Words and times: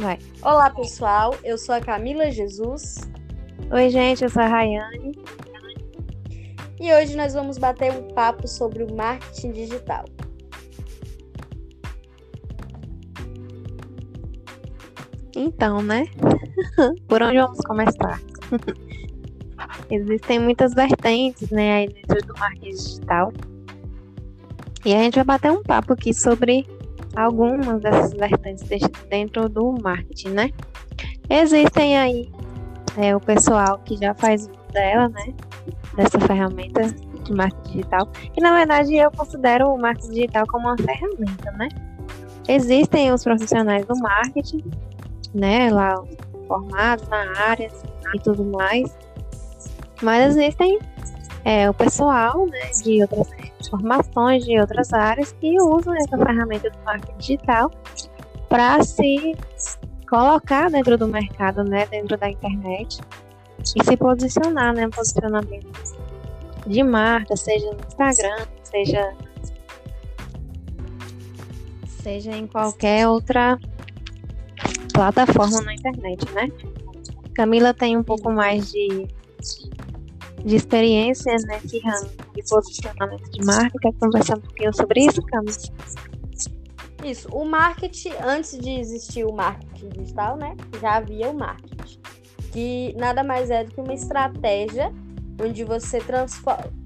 Vai. 0.00 0.18
Olá, 0.40 0.70
pessoal. 0.70 1.36
Eu 1.44 1.58
sou 1.58 1.74
a 1.74 1.80
Camila 1.80 2.30
Jesus. 2.30 3.00
Oi, 3.70 3.90
gente, 3.90 4.24
eu 4.24 4.30
sou 4.30 4.40
a 4.40 4.46
Rayane. 4.46 5.12
E 6.80 6.90
hoje 6.94 7.14
nós 7.14 7.34
vamos 7.34 7.58
bater 7.58 7.92
um 7.92 8.08
papo 8.14 8.48
sobre 8.48 8.82
o 8.82 8.96
marketing 8.96 9.52
digital. 9.52 10.06
Então, 15.36 15.82
né? 15.82 16.06
Por 17.06 17.22
onde 17.22 17.36
vamos 17.36 17.60
começar? 17.66 18.18
Existem 19.90 20.38
muitas 20.38 20.72
vertentes, 20.72 21.50
né, 21.50 21.74
aí 21.74 21.88
dentro 21.88 22.26
do 22.26 22.38
marketing 22.38 22.70
digital. 22.70 23.32
E 24.82 24.94
a 24.94 25.02
gente 25.02 25.16
vai 25.16 25.24
bater 25.24 25.52
um 25.52 25.62
papo 25.62 25.92
aqui 25.92 26.14
sobre 26.14 26.66
algumas 27.16 27.80
dessas 27.80 28.12
vertentes 28.12 28.64
dentro 29.08 29.48
do 29.48 29.74
marketing, 29.82 30.30
né? 30.30 30.50
Existem 31.28 31.98
aí 31.98 32.30
é, 32.96 33.14
o 33.14 33.20
pessoal 33.20 33.78
que 33.84 33.96
já 33.96 34.14
faz 34.14 34.42
uso 34.42 34.72
dela, 34.72 35.08
né? 35.08 35.34
Dessa 35.96 36.18
ferramenta 36.20 36.82
de 37.24 37.32
marketing 37.32 37.70
digital. 37.70 38.08
E 38.36 38.40
na 38.40 38.52
verdade 38.52 38.96
eu 38.96 39.10
considero 39.10 39.68
o 39.68 39.78
marketing 39.80 40.12
digital 40.12 40.46
como 40.46 40.68
uma 40.68 40.76
ferramenta, 40.76 41.50
né? 41.52 41.68
Existem 42.48 43.12
os 43.12 43.22
profissionais 43.22 43.84
do 43.86 43.96
marketing, 43.98 44.64
né? 45.34 45.70
Lá 45.70 45.94
formados 46.48 47.06
na 47.08 47.32
área 47.38 47.70
e 48.14 48.18
tudo 48.18 48.44
mais. 48.44 48.96
Mas 50.02 50.36
existem 50.36 50.78
é, 51.44 51.68
o 51.68 51.74
pessoal 51.74 52.46
né, 52.46 52.70
de 52.82 53.02
outras 53.02 53.28
formações, 53.68 54.44
de 54.44 54.58
outras 54.58 54.92
áreas 54.92 55.32
que 55.32 55.60
usam 55.60 55.94
essa 55.96 56.18
ferramenta 56.18 56.70
do 56.70 56.78
marketing 56.84 57.18
digital 57.18 57.70
para 58.48 58.82
se 58.82 59.36
colocar 60.08 60.70
dentro 60.70 60.98
do 60.98 61.06
mercado, 61.06 61.62
né, 61.64 61.86
dentro 61.86 62.16
da 62.16 62.28
internet 62.28 63.00
e 63.76 63.84
se 63.84 63.96
posicionar, 63.96 64.74
né, 64.74 64.88
posicionamento 64.88 65.68
de 66.66 66.82
marca, 66.82 67.36
seja 67.36 67.70
no 67.70 67.78
Instagram, 67.86 68.46
seja 68.64 69.14
seja 72.02 72.32
em 72.32 72.46
qualquer 72.46 73.06
outra 73.06 73.58
plataforma 74.92 75.60
na 75.62 75.74
internet, 75.74 76.24
né? 76.32 76.48
Camila 77.34 77.74
tem 77.74 77.96
um 77.96 78.02
pouco 78.02 78.30
mais 78.30 78.70
de 78.72 79.06
de 80.44 80.56
experiência 80.56 81.32
nesse 81.46 81.82
né, 81.82 81.92
de 82.34 82.42
posicionamento 82.48 83.30
de 83.30 83.44
marca. 83.44 83.78
Quer 83.80 83.92
conversar 83.94 84.38
um 84.38 84.40
pouquinho 84.40 84.74
sobre 84.74 85.04
isso, 85.04 85.22
Camila? 85.22 85.56
Isso. 87.04 87.28
O 87.30 87.44
marketing, 87.44 88.12
antes 88.22 88.58
de 88.58 88.70
existir 88.70 89.24
o 89.24 89.32
marketing 89.32 89.88
digital, 89.90 90.36
né? 90.36 90.56
Já 90.80 90.96
havia 90.96 91.30
o 91.30 91.34
marketing. 91.34 92.00
Que 92.52 92.94
nada 92.98 93.22
mais 93.22 93.50
é 93.50 93.64
do 93.64 93.72
que 93.72 93.80
uma 93.80 93.94
estratégia 93.94 94.92
onde 95.42 95.64
você 95.64 95.98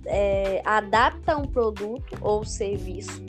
é, 0.07 0.63
adapta 0.65 1.37
um 1.37 1.45
produto 1.45 2.17
ou 2.21 2.45
serviço 2.45 3.25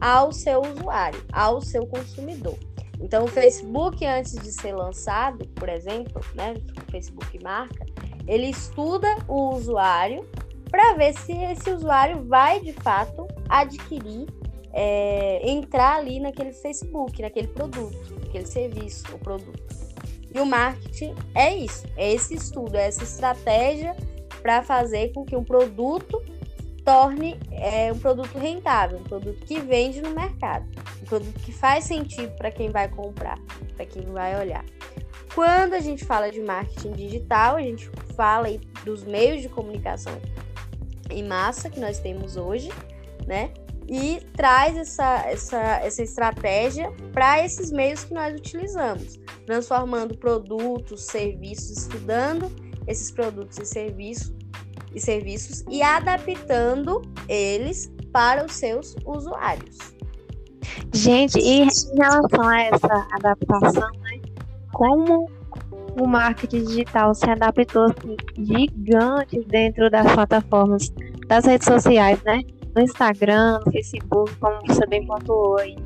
ao 0.00 0.30
seu 0.30 0.62
usuário, 0.62 1.20
ao 1.32 1.60
seu 1.60 1.86
consumidor. 1.86 2.56
Então, 3.00 3.24
o 3.24 3.28
Facebook, 3.28 4.04
antes 4.04 4.34
de 4.34 4.52
ser 4.52 4.74
lançado, 4.74 5.46
por 5.54 5.68
exemplo, 5.68 6.20
né, 6.34 6.54
o 6.76 6.90
Facebook 6.90 7.42
marca, 7.42 7.84
ele 8.28 8.50
estuda 8.50 9.08
o 9.26 9.54
usuário 9.54 10.28
para 10.70 10.92
ver 10.94 11.14
se 11.14 11.32
esse 11.32 11.70
usuário 11.70 12.24
vai 12.24 12.60
de 12.60 12.74
fato 12.74 13.26
adquirir, 13.48 14.26
é, 14.72 15.50
entrar 15.50 15.96
ali 15.96 16.20
naquele 16.20 16.52
Facebook, 16.52 17.22
naquele 17.22 17.48
produto, 17.48 18.14
naquele 18.22 18.46
serviço, 18.46 19.04
o 19.14 19.18
produto. 19.18 19.74
E 20.32 20.38
o 20.38 20.44
marketing 20.44 21.14
é 21.34 21.56
isso, 21.56 21.86
é 21.96 22.12
esse 22.12 22.34
estudo, 22.34 22.76
é 22.76 22.86
essa 22.86 23.02
estratégia 23.02 23.96
para 24.42 24.62
fazer 24.62 25.10
com 25.12 25.24
que 25.24 25.34
um 25.34 25.42
produto 25.42 26.22
torne 26.84 27.38
é, 27.50 27.90
um 27.92 27.98
produto 27.98 28.38
rentável, 28.38 28.98
um 28.98 29.04
produto 29.04 29.44
que 29.46 29.58
vende 29.58 30.02
no 30.02 30.10
mercado, 30.10 30.66
um 31.02 31.06
produto 31.06 31.40
que 31.40 31.52
faz 31.52 31.84
sentido 31.84 32.36
para 32.36 32.50
quem 32.50 32.70
vai 32.70 32.88
comprar, 32.88 33.38
para 33.74 33.86
quem 33.86 34.04
vai 34.04 34.38
olhar. 34.38 34.64
Quando 35.34 35.74
a 35.74 35.80
gente 35.80 36.04
fala 36.04 36.30
de 36.30 36.40
marketing 36.40 36.92
digital, 36.92 37.56
a 37.56 37.62
gente 37.62 37.90
fala 38.18 38.48
dos 38.84 39.04
meios 39.04 39.40
de 39.40 39.48
comunicação 39.48 40.20
em 41.08 41.22
massa 41.22 41.70
que 41.70 41.78
nós 41.78 42.00
temos 42.00 42.36
hoje, 42.36 42.68
né? 43.24 43.52
E 43.88 44.20
traz 44.36 44.76
essa, 44.76 45.22
essa, 45.26 45.60
essa 45.76 46.02
estratégia 46.02 46.92
para 47.12 47.42
esses 47.42 47.70
meios 47.70 48.04
que 48.04 48.12
nós 48.12 48.34
utilizamos, 48.34 49.18
transformando 49.46 50.18
produtos, 50.18 51.04
serviços, 51.04 51.78
estudando 51.78 52.50
esses 52.86 53.10
produtos 53.12 53.56
e 53.58 53.64
serviços 53.64 54.34
e 54.94 55.00
serviços 55.00 55.64
e 55.70 55.80
adaptando 55.82 57.02
eles 57.28 57.90
para 58.12 58.44
os 58.44 58.52
seus 58.52 58.96
usuários. 59.06 59.78
Gente, 60.92 61.38
e 61.38 61.62
em 61.62 61.68
relação 61.96 62.46
a 62.46 62.62
essa 62.62 63.06
adaptação, 63.12 63.90
né? 64.00 64.20
Como 64.72 65.30
o 65.98 66.06
marketing 66.06 66.64
digital 66.64 67.14
se 67.14 67.28
adaptou 67.28 67.84
assim, 67.84 68.16
gigante 68.36 69.44
dentro 69.46 69.90
das 69.90 70.10
plataformas 70.12 70.92
das 71.26 71.44
redes 71.44 71.66
sociais, 71.66 72.22
né? 72.24 72.42
No 72.74 72.82
Instagram, 72.82 73.60
no 73.64 73.72
Facebook, 73.72 74.34
como 74.36 74.58
você 74.66 74.86
bem 74.86 75.06
pontuou 75.06 75.58
aí. 75.58 75.76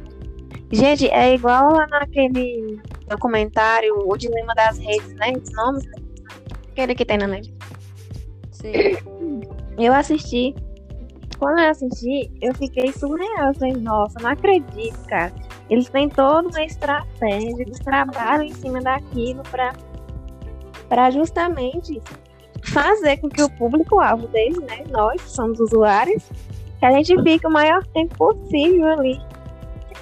Gente, 0.70 1.08
é 1.08 1.34
igual 1.34 1.72
lá 1.72 1.86
naquele 1.86 2.80
documentário 3.08 3.94
O 4.06 4.16
Dilema 4.16 4.54
das 4.54 4.78
Redes, 4.78 5.12
né? 5.14 5.32
Esse 5.32 5.52
nome? 5.52 5.82
Aquele 6.70 6.94
que 6.94 7.04
tem 7.04 7.18
na 7.18 7.26
net. 7.26 7.52
Sim. 8.50 8.72
Eu 9.78 9.92
assisti. 9.92 10.54
Quando 11.38 11.58
eu 11.58 11.70
assisti, 11.70 12.30
eu 12.40 12.54
fiquei 12.54 12.90
surreal. 12.92 13.48
Eu 13.48 13.54
falei, 13.54 13.72
nossa, 13.74 14.18
não 14.20 14.30
acredito, 14.30 14.98
cara. 15.08 15.32
Eles 15.68 15.88
têm 15.90 16.08
toda 16.08 16.48
uma 16.48 16.64
estratégia, 16.64 17.62
eles 17.62 17.78
trabalham 17.80 18.44
em 18.44 18.54
cima 18.54 18.80
daquilo 18.80 19.42
para 19.50 19.72
para 20.92 21.10
justamente 21.10 22.02
fazer 22.64 23.16
com 23.16 23.26
que 23.26 23.42
o 23.42 23.48
público-alvo 23.48 24.28
deles, 24.28 24.58
né, 24.58 24.84
nós 24.90 25.22
que 25.22 25.30
somos 25.30 25.58
usuários, 25.58 26.22
que 26.78 26.84
a 26.84 26.90
gente 26.90 27.16
fique 27.22 27.46
o 27.46 27.50
maior 27.50 27.82
tempo 27.94 28.14
possível 28.14 28.88
ali 28.88 29.18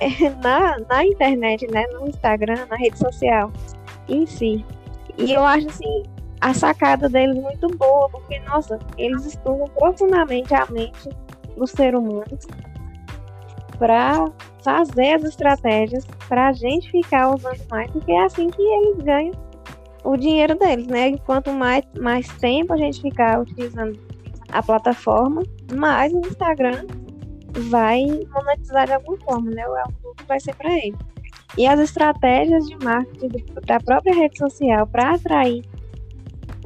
na, 0.42 0.78
na 0.88 1.06
internet, 1.06 1.64
né, 1.70 1.86
no 1.92 2.08
Instagram, 2.08 2.66
na 2.68 2.74
rede 2.74 2.98
social 2.98 3.52
em 4.08 4.26
si. 4.26 4.66
E 5.16 5.32
eu 5.32 5.44
acho 5.44 5.68
assim, 5.68 6.02
a 6.40 6.52
sacada 6.52 7.08
deles 7.08 7.40
muito 7.40 7.68
boa, 7.76 8.08
porque, 8.10 8.40
nossa, 8.40 8.76
eles 8.98 9.24
estudam 9.26 9.68
profundamente 9.78 10.52
a 10.52 10.66
mente 10.66 11.08
do 11.56 11.68
ser 11.68 11.94
humano 11.94 12.36
para 13.78 14.24
fazer 14.64 15.12
as 15.12 15.22
estratégias 15.22 16.04
para 16.28 16.48
a 16.48 16.52
gente 16.52 16.90
ficar 16.90 17.32
usando 17.32 17.64
mais, 17.70 17.88
porque 17.92 18.10
é 18.10 18.24
assim 18.24 18.50
que 18.50 18.60
eles 18.60 19.04
ganham 19.04 19.49
o 20.04 20.16
dinheiro 20.16 20.58
deles, 20.58 20.86
né? 20.86 21.10
E 21.10 21.18
quanto 21.18 21.52
mais, 21.52 21.84
mais 21.98 22.26
tempo 22.38 22.72
a 22.72 22.76
gente 22.76 23.00
ficar 23.00 23.40
utilizando 23.40 23.98
a 24.50 24.62
plataforma, 24.62 25.42
mais 25.74 26.12
o 26.12 26.18
Instagram 26.18 26.86
vai 27.68 28.04
monetizar 28.32 28.86
de 28.86 28.92
alguma 28.92 29.18
forma, 29.18 29.50
né? 29.50 29.66
O 29.68 29.74
algo 29.76 30.14
vai 30.26 30.40
ser 30.40 30.54
para 30.54 30.72
ele. 30.72 30.96
E 31.58 31.66
as 31.66 31.80
estratégias 31.80 32.66
de 32.66 32.76
marketing 32.84 33.44
da 33.66 33.78
própria 33.80 34.14
rede 34.14 34.38
social 34.38 34.86
para 34.86 35.14
atrair 35.14 35.64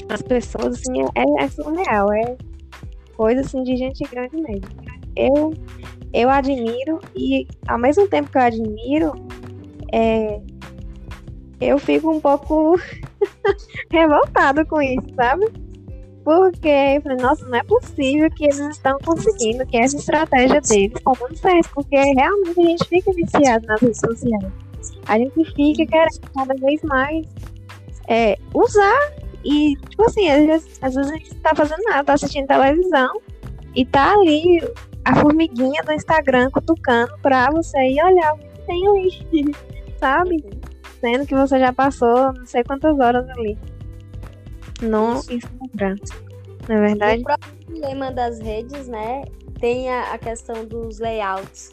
as 0.09 0.21
pessoas, 0.21 0.81
assim, 0.81 1.03
é, 1.15 1.45
é 1.45 1.49
surreal, 1.49 2.13
é 2.13 2.37
coisa 3.17 3.41
assim 3.41 3.63
de 3.63 3.77
gente 3.77 4.05
grande 4.05 4.37
mesmo. 4.37 4.69
Eu, 5.17 5.55
eu 6.13 6.29
admiro 6.29 7.01
e 7.17 7.47
ao 7.67 7.79
mesmo 7.79 8.07
tempo 8.09 8.31
que 8.31 8.37
eu 8.37 8.43
admiro, 8.43 9.13
é, 9.93 10.41
eu 11.61 11.79
fico 11.79 12.11
um 12.11 12.21
pouco 12.21 12.79
revoltado 13.91 14.67
com 14.67 14.81
isso, 14.81 15.07
sabe? 15.15 15.47
Porque 16.25 16.69
eu 16.69 17.03
falei, 17.03 17.19
nossa, 17.19 17.45
não 17.47 17.59
é 17.59 17.63
possível 17.63 18.31
que 18.31 18.45
eles 18.45 18.59
estão 18.59 18.99
conseguindo, 19.05 19.67
que 19.67 19.77
essa 19.77 19.97
estratégia 19.97 20.61
deles 20.61 20.93
tá 21.03 21.13
dando 21.21 21.37
certo, 21.37 21.71
porque 21.75 21.97
realmente 21.97 22.61
a 22.61 22.63
gente 22.63 22.85
fica 22.89 23.13
viciado 23.13 23.67
nas 23.67 23.81
redes 23.81 24.01
sociais. 24.01 24.53
A 25.07 25.19
gente 25.19 25.45
fica 25.53 25.87
querendo 25.87 26.21
cada 26.35 26.55
vez 26.55 26.83
mais 26.83 27.27
é, 28.09 28.39
usar 28.55 29.13
e, 29.45 29.77
tipo 29.91 30.05
assim, 30.05 30.31
às 30.31 30.47
vezes, 30.47 30.79
às 30.81 30.95
vezes 30.95 31.13
a 31.13 31.15
gente 31.17 31.35
tá 31.37 31.55
fazendo 31.55 31.83
nada, 31.85 32.05
tá 32.05 32.13
assistindo 32.15 32.47
televisão 32.47 33.21
e 33.75 33.85
tá 33.85 34.15
ali 34.15 34.63
a 35.05 35.15
formiguinha 35.17 35.83
do 35.83 35.93
Instagram 35.93 36.51
cutucando 36.51 37.13
pra 37.21 37.51
você 37.51 37.79
ir 37.89 38.03
olhar 38.03 38.35
o 38.35 38.39
que 38.39 38.67
tem 38.67 38.89
ali, 38.89 39.55
sabe? 40.01 40.43
Sendo 41.05 41.27
que 41.27 41.35
você 41.35 41.59
já 41.59 41.71
passou 41.71 42.33
não 42.33 42.47
sei 42.47 42.65
quantas 42.65 42.99
horas 42.99 43.29
ali 43.29 43.59
no 44.81 45.17
Instagram. 45.19 45.97
Não 46.67 46.77
é 46.77 46.81
verdade? 46.81 47.21
O 47.21 47.25
próprio 47.25 47.75
dilema 47.75 48.11
das 48.11 48.41
redes, 48.41 48.89
né, 48.89 49.23
tem 49.61 49.91
a, 49.91 50.15
a 50.15 50.19
questão 50.19 50.65
dos 50.65 50.99
layouts, 51.01 51.73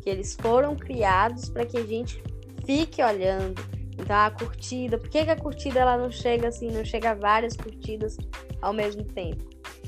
que 0.00 0.08
eles 0.08 0.34
foram 0.40 0.74
criados 0.74 1.50
para 1.50 1.66
que 1.66 1.76
a 1.76 1.84
gente 1.84 2.22
fique 2.64 3.02
olhando, 3.02 3.62
Então 3.98 4.16
a 4.16 4.30
curtida, 4.30 4.96
por 4.96 5.10
que, 5.10 5.26
que 5.26 5.30
a 5.30 5.36
curtida 5.36 5.80
ela 5.80 5.98
não 5.98 6.10
chega 6.10 6.48
assim, 6.48 6.70
não 6.70 6.82
chega 6.82 7.10
a 7.10 7.14
várias 7.14 7.54
curtidas 7.58 8.16
ao 8.62 8.72
mesmo 8.72 9.04
tempo? 9.04 9.44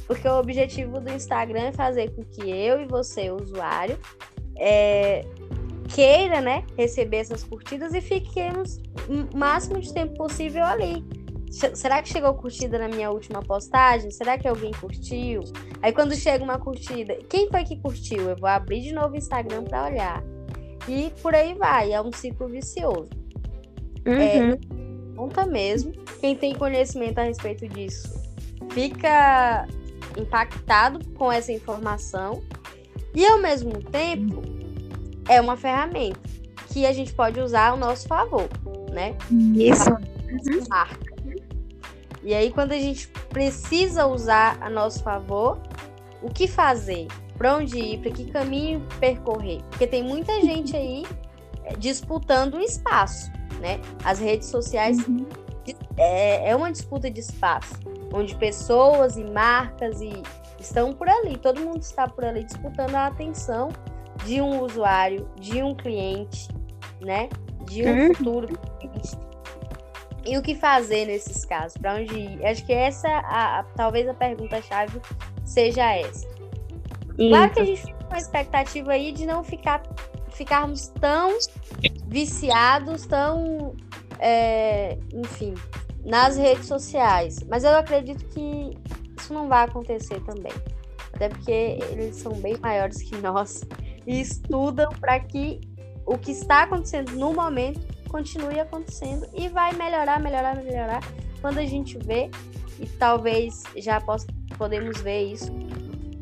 Porque 0.07 0.29
o 0.29 0.39
objetivo 0.39 1.01
do 1.01 1.11
Instagram 1.11 1.69
é 1.69 1.73
fazer 1.73 2.11
com 2.11 2.23
que 2.25 2.43
eu 2.43 2.83
e 2.83 2.87
você, 2.87 3.31
usuário, 3.31 3.99
é, 4.59 5.25
queira, 5.95 6.41
né, 6.41 6.65
receber 6.77 7.19
essas 7.19 7.45
curtidas 7.45 7.95
e 7.95 8.01
fiquemos 8.01 8.81
o 9.09 9.37
máximo 9.37 9.81
de 9.81 9.93
tempo 9.93 10.15
possível 10.15 10.65
ali. 10.65 11.05
Será 11.51 12.03
que 12.03 12.09
chegou 12.09 12.33
curtida 12.33 12.79
na 12.79 12.89
minha 12.89 13.11
última 13.11 13.43
postagem? 13.43 14.11
Será 14.11 14.39
que 14.39 14.49
alguém 14.49 14.71
curtiu? 14.73 15.43
Aí 15.83 15.93
quando 15.93 16.15
chega 16.15 16.43
uma 16.43 16.59
curtida, 16.59 17.19
quem 17.29 17.51
foi 17.51 17.63
que 17.65 17.77
curtiu? 17.77 18.31
Eu 18.31 18.37
vou 18.37 18.49
abrir 18.49 18.81
de 18.81 18.93
novo 18.93 19.15
o 19.15 19.19
Instagram 19.19 19.65
para 19.65 19.85
olhar. 19.85 20.25
E 20.89 21.13
por 21.21 21.35
aí 21.35 21.53
vai, 21.53 21.93
é 21.93 22.01
um 22.01 22.11
ciclo 22.11 22.49
vicioso. 22.49 23.11
Uhum. 24.07 24.15
É, 24.15 24.59
conta 25.15 25.45
mesmo. 25.45 25.93
Quem 26.21 26.35
tem 26.35 26.55
conhecimento 26.55 27.19
a 27.19 27.25
respeito 27.25 27.69
disso 27.69 28.19
fica 28.71 29.69
impactado 30.17 31.07
com 31.11 31.31
essa 31.31 31.53
informação 31.53 32.43
e 33.15 33.27
ao 33.27 33.39
mesmo 33.39 33.73
tempo 33.83 34.62
é 35.29 35.41
uma 35.41 35.57
ferramenta 35.57 36.21
que 36.69 36.87
a 36.87 36.93
gente 36.93 37.13
pode 37.13 37.41
usar 37.41 37.69
ao 37.69 37.77
nosso 37.77 38.09
favor, 38.09 38.49
né? 38.91 39.15
Isso. 39.55 39.91
Marca. 40.69 41.13
E 42.23 42.35
aí, 42.35 42.51
quando 42.53 42.73
a 42.73 42.79
gente 42.79 43.09
precisa 43.29 44.07
usar 44.07 44.57
a 44.61 44.71
nosso 44.71 45.03
favor, 45.03 45.61
o 46.23 46.31
que 46.31 46.47
fazer? 46.47 47.09
Para 47.37 47.57
onde 47.57 47.79
ir? 47.79 47.99
Para 47.99 48.13
que 48.13 48.31
caminho 48.31 48.87
percorrer? 49.01 49.61
Porque 49.71 49.87
tem 49.87 50.05
muita 50.05 50.41
gente 50.41 50.77
aí 50.77 51.05
é, 51.65 51.75
disputando 51.75 52.55
o 52.55 52.61
espaço, 52.61 53.31
né? 53.61 53.81
As 54.05 54.21
redes 54.21 54.49
sociais 54.49 54.99
uhum. 55.07 55.27
é, 55.97 56.51
é 56.51 56.57
uma 56.57 56.71
disputa 56.71 57.11
de 57.11 57.21
espaço, 57.21 57.75
onde 58.13 58.37
pessoas 58.37 59.17
e 59.17 59.25
marcas 59.25 60.01
e 60.01 60.23
estão 60.61 60.93
por 60.93 61.09
ali, 61.09 61.37
todo 61.37 61.61
mundo 61.61 61.83
está 61.83 62.07
por 62.07 62.25
ali 62.25 62.45
disputando 62.45 62.95
a 62.95 63.07
atenção 63.07 63.71
de 64.25 64.41
um 64.41 64.61
usuário, 64.61 65.29
de 65.41 65.63
um 65.63 65.75
cliente, 65.75 66.49
né? 67.01 67.29
De 67.67 67.85
um 67.85 67.89
uhum. 67.89 68.15
futuro 68.15 68.49
cliente. 68.79 69.33
E 70.25 70.39
o 70.39 70.43
que 70.43 70.55
fazer 70.55 71.07
nesses 71.07 71.45
casos? 71.45 71.77
Para 71.77 71.97
onde 71.97 72.15
ir? 72.15 72.47
Acho 72.47 72.65
que 72.65 72.73
essa, 72.73 73.09
a, 73.09 73.61
a 73.61 73.63
talvez 73.65 74.09
a 74.09 74.15
pergunta-chave 74.15 75.01
seja 75.45 75.95
essa. 75.95 76.27
Isso. 77.19 77.29
Claro 77.29 77.51
que 77.53 77.61
a 77.61 77.65
gente 77.65 77.83
fica 77.83 78.05
com 78.05 78.15
a 78.15 78.19
expectativa 78.19 78.93
aí 78.93 79.13
de 79.13 79.27
não 79.27 79.43
ficar, 79.43 79.83
ficarmos 80.31 80.89
tão 81.01 81.37
viciados, 82.07 83.05
tão, 83.07 83.75
é, 84.21 84.97
enfim, 85.13 85.55
nas 86.05 86.37
redes 86.37 86.67
sociais. 86.67 87.41
Mas 87.49 87.65
eu 87.65 87.77
acredito 87.77 88.25
que 88.27 88.77
isso 89.19 89.35
não 89.35 89.49
vai 89.49 89.65
acontecer 89.65 90.21
também. 90.21 90.53
Até 91.15 91.29
porque 91.29 91.79
eles 91.91 92.17
são 92.17 92.33
bem 92.33 92.57
maiores 92.59 93.03
que 93.03 93.17
nós 93.17 93.63
e 94.07 94.21
estudam 94.21 94.91
para 95.01 95.21
que 95.21 95.61
o 96.07 96.19
que 96.19 96.33
está 96.33 96.65
acontecendo 96.65 97.13
no 97.13 97.33
momento 97.33 97.81
continue 98.09 98.61
acontecendo 98.61 99.27
e 99.35 99.49
vai 99.49 99.73
melhorar, 99.73 100.21
melhorar, 100.21 100.57
melhorar. 100.57 101.01
Quando 101.41 101.59
a 101.59 101.65
gente 101.65 101.99
vê, 101.99 102.31
e 102.79 102.87
talvez 102.87 103.63
já 103.77 104.01
possa, 104.01 104.27
podemos 104.59 105.01
ver 105.01 105.33
isso, 105.33 105.51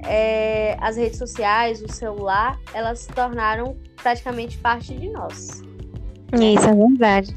é, 0.05 0.77
as 0.81 0.97
redes 0.97 1.19
sociais, 1.19 1.83
o 1.83 1.93
celular, 1.93 2.59
elas 2.73 3.01
se 3.01 3.09
tornaram 3.09 3.77
praticamente 4.03 4.57
parte 4.59 4.95
de 4.95 5.11
nós. 5.11 5.63
Isso 6.33 6.69
é 6.69 6.75
verdade. 6.75 7.37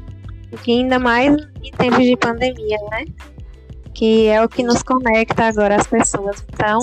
Porque 0.50 0.70
ainda 0.70 0.98
mais 0.98 1.34
em 1.62 1.70
tempos 1.72 2.04
de 2.04 2.16
pandemia, 2.16 2.78
né? 2.90 3.04
Que 3.92 4.28
é 4.28 4.42
o 4.42 4.48
que 4.48 4.62
nos 4.62 4.82
conecta 4.82 5.46
agora 5.46 5.76
as 5.76 5.86
pessoas. 5.86 6.44
Então, 6.52 6.78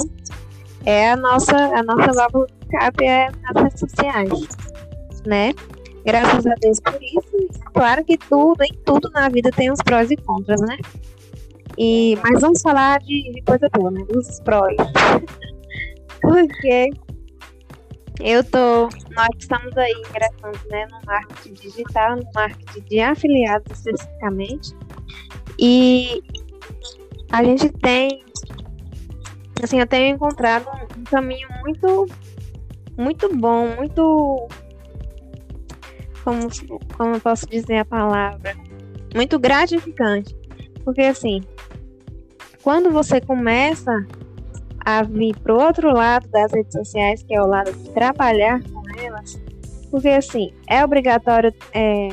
é 0.86 1.12
a 1.12 1.16
nossa, 1.16 1.56
a 1.56 1.84
nossa 1.84 2.12
válvula 2.14 2.48
de 2.48 2.54
escape 2.66 3.06
é 3.06 3.28
as 3.28 3.62
redes 3.64 3.80
sociais, 3.80 4.30
né? 5.26 5.54
Graças 6.06 6.48
a 6.48 6.56
Deus 6.56 6.80
por 6.80 7.00
isso. 7.02 7.60
Claro 7.74 8.04
que 8.04 8.18
tudo, 8.18 8.64
em 8.64 8.74
tudo 8.86 9.10
na 9.12 9.30
vida 9.30 9.52
tem 9.52 9.72
os 9.72 9.80
prós 9.84 10.10
e 10.10 10.18
contras, 10.18 10.62
né? 10.62 10.78
E, 11.78 12.18
mas 12.24 12.42
vamos 12.42 12.62
falar 12.62 13.00
de, 13.00 13.42
coisa 13.46 13.70
boa, 13.74 13.92
né? 13.92 14.04
Dos 14.10 14.40
prós. 14.42 14.76
Porque 16.22 16.90
eu 18.20 18.44
tô, 18.44 18.90
nós 19.16 19.30
estamos 19.40 19.76
aí 19.78 19.92
ingressando 19.92 20.60
né, 20.70 20.88
no 20.92 21.00
marketing 21.06 21.54
digital, 21.54 22.18
no 22.18 22.24
marketing 22.34 22.82
de 22.82 23.00
afiliados 23.00 23.72
especificamente. 23.72 24.76
E 25.60 26.22
a 27.32 27.44
gente 27.44 27.70
tem 27.70 28.24
assim, 29.62 29.80
eu 29.80 29.88
tenho 29.88 30.16
encontrado 30.16 30.68
um 30.98 31.04
caminho 31.04 31.48
muito, 31.62 32.08
muito 32.98 33.36
bom, 33.36 33.76
muito, 33.76 34.48
como, 36.24 36.48
como 36.98 37.16
eu 37.16 37.22
posso 37.22 37.46
dizer 37.48 37.78
a 37.78 37.86
palavra, 37.86 38.56
muito 39.16 39.40
gratificante. 39.40 40.36
Porque 40.84 41.02
assim, 41.02 41.42
quando 42.64 42.92
você 42.92 43.22
começa 43.22 44.06
a 44.84 45.04
vir 45.04 45.36
pro 45.38 45.60
outro 45.60 45.94
lado 45.94 46.28
das 46.30 46.52
redes 46.52 46.74
sociais, 46.74 47.24
que 47.24 47.36
é 47.36 47.42
o 47.42 47.46
lado 47.46 47.72
de 47.72 47.90
trabalhar 47.92 48.62
com 48.64 48.82
elas, 49.00 49.40
porque 49.90 50.10
assim, 50.10 50.52
é 50.68 50.84
obrigatório 50.84 51.54
é, 51.74 52.10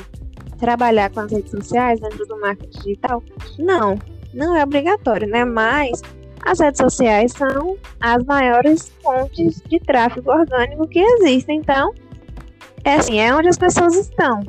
trabalhar 0.59 1.11
com 1.11 1.21
as 1.21 1.33
redes 1.33 1.51
sociais 1.51 2.01
dentro 2.01 2.27
do 2.27 2.39
marketing 2.41 2.79
digital? 2.81 3.23
Não, 3.59 3.97
não 4.35 4.55
é 4.55 4.63
obrigatório, 4.63 5.27
né? 5.29 5.45
Mas 5.45 6.03
as 6.45 6.61
redes 6.61 6.79
sociais 6.79 7.33
são 7.33 7.77
as 8.01 8.25
maiores 8.25 8.93
fontes 9.03 9.63
de 9.69 9.79
tráfego 9.81 10.31
orgânico 10.31 10.87
que 10.89 11.01
existem. 11.01 11.59
Então, 11.59 11.93
é 12.85 12.95
assim, 12.95 13.21
é 13.21 13.35
onde 13.35 13.49
as 13.49 13.59
pessoas 13.59 13.95
estão. 13.95 14.41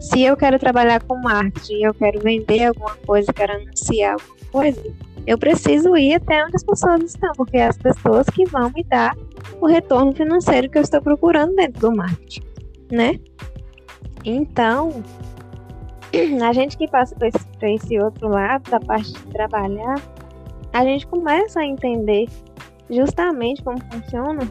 Se 0.00 0.22
eu 0.22 0.36
quero 0.36 0.58
trabalhar 0.58 1.02
com 1.02 1.16
marketing, 1.16 1.82
eu 1.82 1.94
quero 1.94 2.20
vender 2.20 2.66
alguma 2.66 2.94
coisa, 3.06 3.32
quero 3.32 3.54
anunciar 3.54 4.12
alguma 4.12 4.36
coisa, 4.52 4.82
eu 5.26 5.36
preciso 5.36 5.96
ir 5.96 6.14
até 6.14 6.44
onde 6.44 6.56
as 6.56 6.64
pessoas 6.64 7.02
estão, 7.02 7.32
porque 7.36 7.56
é 7.56 7.66
as 7.66 7.76
pessoas 7.76 8.26
que 8.28 8.44
vão 8.46 8.70
me 8.74 8.84
dar 8.84 9.14
o 9.60 9.66
retorno 9.66 10.14
financeiro 10.14 10.70
que 10.70 10.78
eu 10.78 10.82
estou 10.82 11.02
procurando 11.02 11.54
dentro 11.54 11.80
do 11.80 11.96
marketing, 11.96 12.42
né? 12.90 13.20
Então, 14.24 15.02
a 16.42 16.52
gente 16.52 16.78
que 16.78 16.88
passa 16.88 17.14
para 17.14 17.28
esse, 17.28 17.46
esse 17.62 17.98
outro 17.98 18.28
lado, 18.28 18.70
da 18.70 18.80
parte 18.80 19.12
de 19.12 19.26
trabalhar, 19.26 19.96
a 20.78 20.84
gente 20.84 21.08
começa 21.08 21.58
a 21.58 21.66
entender 21.66 22.28
justamente 22.88 23.64
como 23.64 23.78
funciona. 23.92 24.48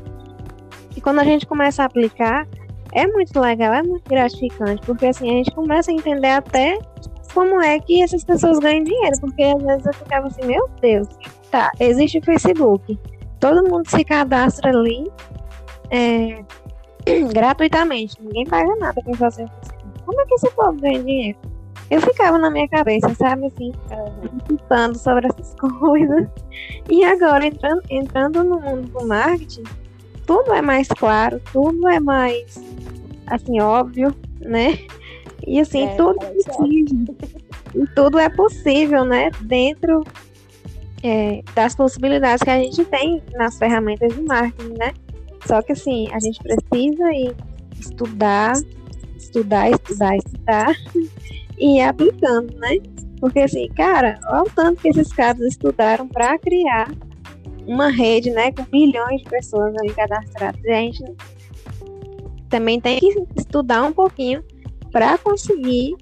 E 0.94 1.00
quando 1.00 1.20
a 1.20 1.24
gente 1.24 1.48
começa 1.48 1.84
a 1.84 1.86
aplicar, 1.86 2.46
é 2.92 3.08
muito 3.08 3.40
legal, 3.40 3.74
é 3.74 3.82
muito 3.82 4.10
gratificante, 4.10 4.86
porque 4.86 5.06
assim, 5.06 5.30
a 5.30 5.34
gente 5.34 5.52
começa 5.52 5.90
a 5.90 5.94
entender 5.94 6.28
até 6.28 6.78
como 7.34 7.62
é 7.62 7.80
que 7.80 8.02
essas 8.02 8.26
pessoas 8.26 8.60
ganham 8.60 8.84
dinheiro, 8.84 9.16
porque 9.22 9.42
às 9.42 9.64
vezes 9.64 9.86
eu 9.86 9.94
ficava 9.94 10.28
assim, 10.28 10.46
meu 10.46 10.70
Deus, 10.82 11.08
tá, 11.50 11.72
existe 11.80 12.18
o 12.18 12.24
Facebook, 12.26 13.00
todo 13.40 13.64
mundo 13.70 13.90
se 13.90 14.04
cadastra 14.04 14.72
ali 14.72 15.10
é, 15.92 16.44
gratuitamente, 17.34 18.22
ninguém 18.22 18.46
paga 18.46 18.76
nada 18.76 19.02
pra 19.02 19.16
fazer 19.16 19.46
o 19.46 19.48
Facebook. 19.48 20.04
Como 20.06 20.22
é 20.22 20.26
que 20.26 20.34
esse 20.34 20.52
povo 20.52 20.74
ganha 20.74 21.02
dinheiro? 21.02 21.40
Eu 21.90 22.02
ficava 22.02 22.38
na 22.38 22.50
minha 22.50 22.68
cabeça, 22.68 23.14
sabe, 23.16 23.48
assim, 23.48 23.72
pensando 24.48 24.98
sobre 24.98 25.28
essas 25.28 25.56
coisas. 25.60 26.28
E 26.90 27.04
agora, 27.04 27.46
entrando, 27.46 27.82
entrando 27.90 28.44
no 28.44 28.60
mundo 28.60 28.88
do 28.90 29.08
marketing, 29.08 29.64
tudo 30.26 30.54
é 30.54 30.62
mais 30.62 30.88
claro, 30.90 31.42
tudo 31.54 31.88
é 31.88 32.00
mais, 32.00 32.62
assim, 33.28 33.62
óbvio, 33.62 34.14
né? 34.42 34.78
E 35.46 35.62
assim, 35.62 35.86
é, 35.86 35.96
tudo 35.96 36.20
é 36.22 36.34
possível. 36.34 37.16
E 37.76 37.88
tudo 37.96 38.20
é 38.20 38.30
possível, 38.30 39.06
né? 39.06 39.32
Dentro 39.42 40.04
é, 41.04 41.42
das 41.56 41.74
possibilidades 41.74 42.44
que 42.44 42.50
a 42.50 42.60
gente 42.60 42.84
tem 42.86 43.24
nas 43.34 43.58
ferramentas 43.58 44.14
de 44.14 44.22
marketing, 44.24 44.74
né? 44.78 44.94
Só 45.46 45.62
que 45.62 45.72
assim, 45.72 46.10
a 46.12 46.20
gente 46.20 46.40
precisa 46.40 47.14
ir 47.14 47.34
estudar, 47.80 48.54
estudar, 49.16 49.70
estudar, 49.70 50.18
estudar 50.18 50.76
e 51.58 51.78
ir 51.78 51.82
aplicando, 51.82 52.56
né? 52.58 52.78
Porque 53.20 53.40
assim, 53.40 53.68
cara, 53.70 54.20
olha 54.28 54.44
o 54.44 54.50
tanto 54.50 54.82
que 54.82 54.90
esses 54.90 55.12
caras 55.12 55.42
estudaram 55.42 56.08
para 56.08 56.38
criar 56.38 56.92
uma 57.66 57.90
rede, 57.90 58.30
né, 58.32 58.52
com 58.52 58.66
milhões 58.72 59.22
de 59.22 59.30
pessoas 59.30 59.76
ali 59.76 59.94
cadastradas. 59.94 60.64
E 60.64 60.72
a 60.72 60.80
gente 60.80 61.04
também 62.50 62.80
tem 62.80 63.00
que 63.00 63.26
estudar 63.36 63.84
um 63.84 63.92
pouquinho 63.92 64.44
para 64.92 65.18
conseguir 65.18 65.96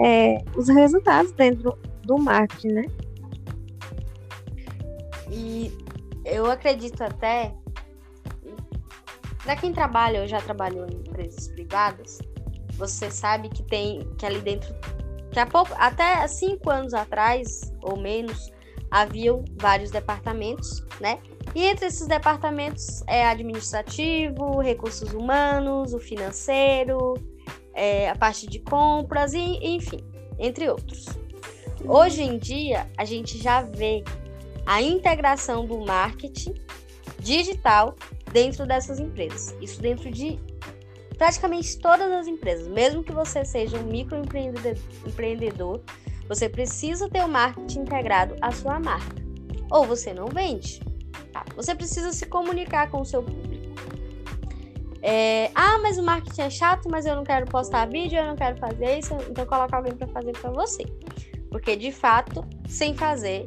é, 0.00 0.38
os 0.56 0.68
resultados 0.68 1.32
dentro 1.32 1.78
do 2.04 2.18
marketing, 2.18 2.68
né? 2.68 2.84
E 5.30 5.72
eu 6.24 6.50
acredito 6.50 7.02
até, 7.02 7.54
para 9.42 9.56
quem 9.56 9.72
trabalha 9.72 10.20
ou 10.20 10.26
já 10.26 10.40
trabalhou 10.40 10.86
em 10.86 10.96
empresas 10.96 11.48
privadas, 11.48 12.18
você 12.78 13.10
sabe 13.10 13.48
que 13.48 13.62
tem 13.62 14.08
que 14.16 14.24
ali 14.24 14.40
dentro 14.40 14.74
que 15.30 15.38
há 15.38 15.46
pouco, 15.46 15.72
até 15.76 16.26
cinco 16.26 16.70
anos 16.70 16.94
atrás 16.94 17.72
ou 17.82 17.98
menos, 17.98 18.50
haviam 18.90 19.44
vários 19.60 19.90
departamentos, 19.90 20.82
né? 21.00 21.18
E 21.54 21.66
entre 21.66 21.86
esses 21.86 22.06
departamentos 22.06 23.02
é 23.06 23.26
administrativo, 23.26 24.60
recursos 24.60 25.12
humanos, 25.12 25.92
o 25.92 25.98
financeiro, 25.98 27.14
é, 27.74 28.08
a 28.08 28.16
parte 28.16 28.46
de 28.46 28.58
compras 28.60 29.34
e 29.34 29.58
enfim, 29.62 30.00
entre 30.38 30.68
outros. 30.70 31.06
Hoje 31.84 32.22
em 32.22 32.38
dia 32.38 32.90
a 32.96 33.04
gente 33.04 33.38
já 33.38 33.62
vê 33.62 34.02
a 34.64 34.80
integração 34.80 35.66
do 35.66 35.78
marketing 35.84 36.54
digital 37.18 37.94
dentro 38.32 38.66
dessas 38.66 38.98
empresas. 38.98 39.54
Isso 39.60 39.80
dentro 39.80 40.10
de 40.10 40.38
praticamente 41.18 41.76
todas 41.78 42.10
as 42.12 42.26
empresas. 42.28 42.68
Mesmo 42.68 43.02
que 43.02 43.12
você 43.12 43.44
seja 43.44 43.76
um 43.76 43.82
microempreendedor, 43.82 45.80
você 46.28 46.48
precisa 46.48 47.08
ter 47.08 47.24
o 47.24 47.28
marketing 47.28 47.80
integrado 47.80 48.36
à 48.40 48.52
sua 48.52 48.78
marca. 48.78 49.16
Ou 49.70 49.84
você 49.84 50.14
não 50.14 50.26
vende. 50.26 50.80
Tá? 51.32 51.44
Você 51.56 51.74
precisa 51.74 52.12
se 52.12 52.24
comunicar 52.26 52.90
com 52.90 53.00
o 53.00 53.04
seu 53.04 53.22
público. 53.22 53.68
É, 55.02 55.50
ah, 55.54 55.78
mas 55.78 55.98
o 55.98 56.02
marketing 56.02 56.42
é 56.42 56.50
chato, 56.50 56.88
mas 56.90 57.04
eu 57.04 57.16
não 57.16 57.24
quero 57.24 57.46
postar 57.46 57.86
vídeo, 57.86 58.18
eu 58.18 58.26
não 58.26 58.36
quero 58.36 58.56
fazer 58.56 58.98
isso, 58.98 59.14
então 59.30 59.46
coloca 59.46 59.76
alguém 59.76 59.94
para 59.94 60.08
fazer 60.08 60.32
para 60.32 60.50
você. 60.50 60.84
Porque 61.50 61.76
de 61.76 61.92
fato, 61.92 62.44
sem 62.68 62.94
fazer, 62.94 63.44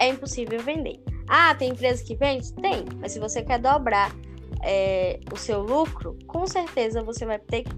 é 0.00 0.08
impossível 0.08 0.60
vender. 0.60 1.00
Ah, 1.28 1.54
tem 1.54 1.70
empresa 1.70 2.02
que 2.02 2.14
vende? 2.14 2.52
Tem, 2.54 2.84
mas 3.00 3.12
se 3.12 3.18
você 3.18 3.42
quer 3.42 3.58
dobrar 3.58 4.14
é, 4.62 5.20
o 5.32 5.36
seu 5.36 5.62
lucro, 5.62 6.16
com 6.26 6.46
certeza 6.46 7.02
você 7.02 7.24
vai 7.24 7.38
ter 7.38 7.64
que 7.64 7.70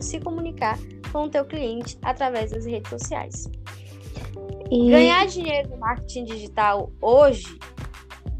se 0.00 0.20
comunicar 0.20 0.78
com 1.12 1.24
o 1.24 1.28
teu 1.28 1.44
cliente 1.44 1.98
através 2.02 2.50
das 2.50 2.64
redes 2.64 2.90
sociais. 2.90 3.50
E... 4.70 4.90
Ganhar 4.90 5.26
dinheiro 5.26 5.68
no 5.70 5.76
marketing 5.78 6.24
digital 6.24 6.90
hoje, 7.00 7.58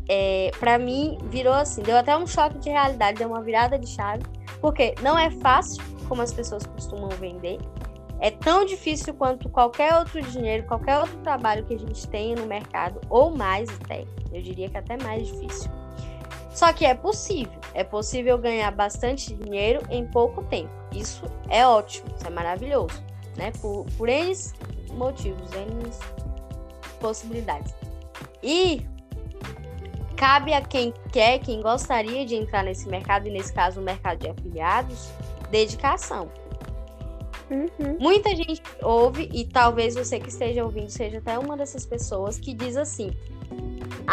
é, 0.08 0.50
para 0.58 0.78
mim, 0.78 1.18
virou 1.24 1.52
assim, 1.52 1.82
deu 1.82 1.96
até 1.96 2.16
um 2.16 2.26
choque 2.26 2.58
de 2.58 2.70
realidade, 2.70 3.18
deu 3.18 3.28
uma 3.28 3.42
virada 3.42 3.78
de 3.78 3.88
chave, 3.88 4.22
porque 4.60 4.94
não 5.02 5.18
é 5.18 5.30
fácil 5.30 5.82
como 6.08 6.22
as 6.22 6.32
pessoas 6.32 6.66
costumam 6.66 7.08
vender. 7.10 7.58
É 8.20 8.30
tão 8.30 8.64
difícil 8.64 9.12
quanto 9.14 9.48
qualquer 9.48 9.94
outro 9.98 10.22
dinheiro, 10.22 10.64
qualquer 10.66 10.98
outro 10.98 11.16
trabalho 11.18 11.64
que 11.64 11.74
a 11.74 11.78
gente 11.78 12.06
tenha 12.08 12.36
no 12.36 12.46
mercado, 12.46 13.00
ou 13.10 13.30
mais 13.30 13.68
até. 13.68 14.04
Eu 14.32 14.40
diria 14.40 14.70
que 14.70 14.78
até 14.78 14.96
mais 15.02 15.26
difícil. 15.26 15.70
Só 16.54 16.72
que 16.72 16.84
é 16.84 16.94
possível. 16.94 17.60
É 17.74 17.82
possível 17.82 18.36
ganhar 18.38 18.70
bastante 18.70 19.34
dinheiro 19.34 19.80
em 19.90 20.06
pouco 20.06 20.42
tempo. 20.44 20.70
Isso 20.92 21.24
é 21.48 21.66
ótimo, 21.66 22.08
isso 22.16 22.26
é 22.26 22.30
maravilhoso, 22.30 23.02
né? 23.36 23.50
Por, 23.60 23.86
por 23.96 24.08
N 24.08 24.34
motivos, 24.90 25.50
N 25.52 25.90
possibilidades. 27.00 27.74
E 28.42 28.86
cabe 30.16 30.52
a 30.52 30.60
quem 30.60 30.92
quer, 31.10 31.38
quem 31.38 31.60
gostaria 31.60 32.24
de 32.26 32.36
entrar 32.36 32.62
nesse 32.62 32.88
mercado, 32.88 33.26
e 33.26 33.30
nesse 33.30 33.52
caso 33.52 33.80
o 33.80 33.82
mercado 33.82 34.20
de 34.20 34.28
afiliados, 34.28 35.10
dedicação. 35.50 36.30
Uhum. 37.50 37.98
Muita 37.98 38.34
gente 38.34 38.62
ouve, 38.82 39.28
e 39.32 39.44
talvez 39.44 39.94
você 39.94 40.20
que 40.20 40.28
esteja 40.28 40.64
ouvindo 40.64 40.90
seja 40.90 41.18
até 41.18 41.38
uma 41.38 41.56
dessas 41.56 41.84
pessoas 41.84 42.38
que 42.38 42.54
diz 42.54 42.76
assim: 42.76 43.10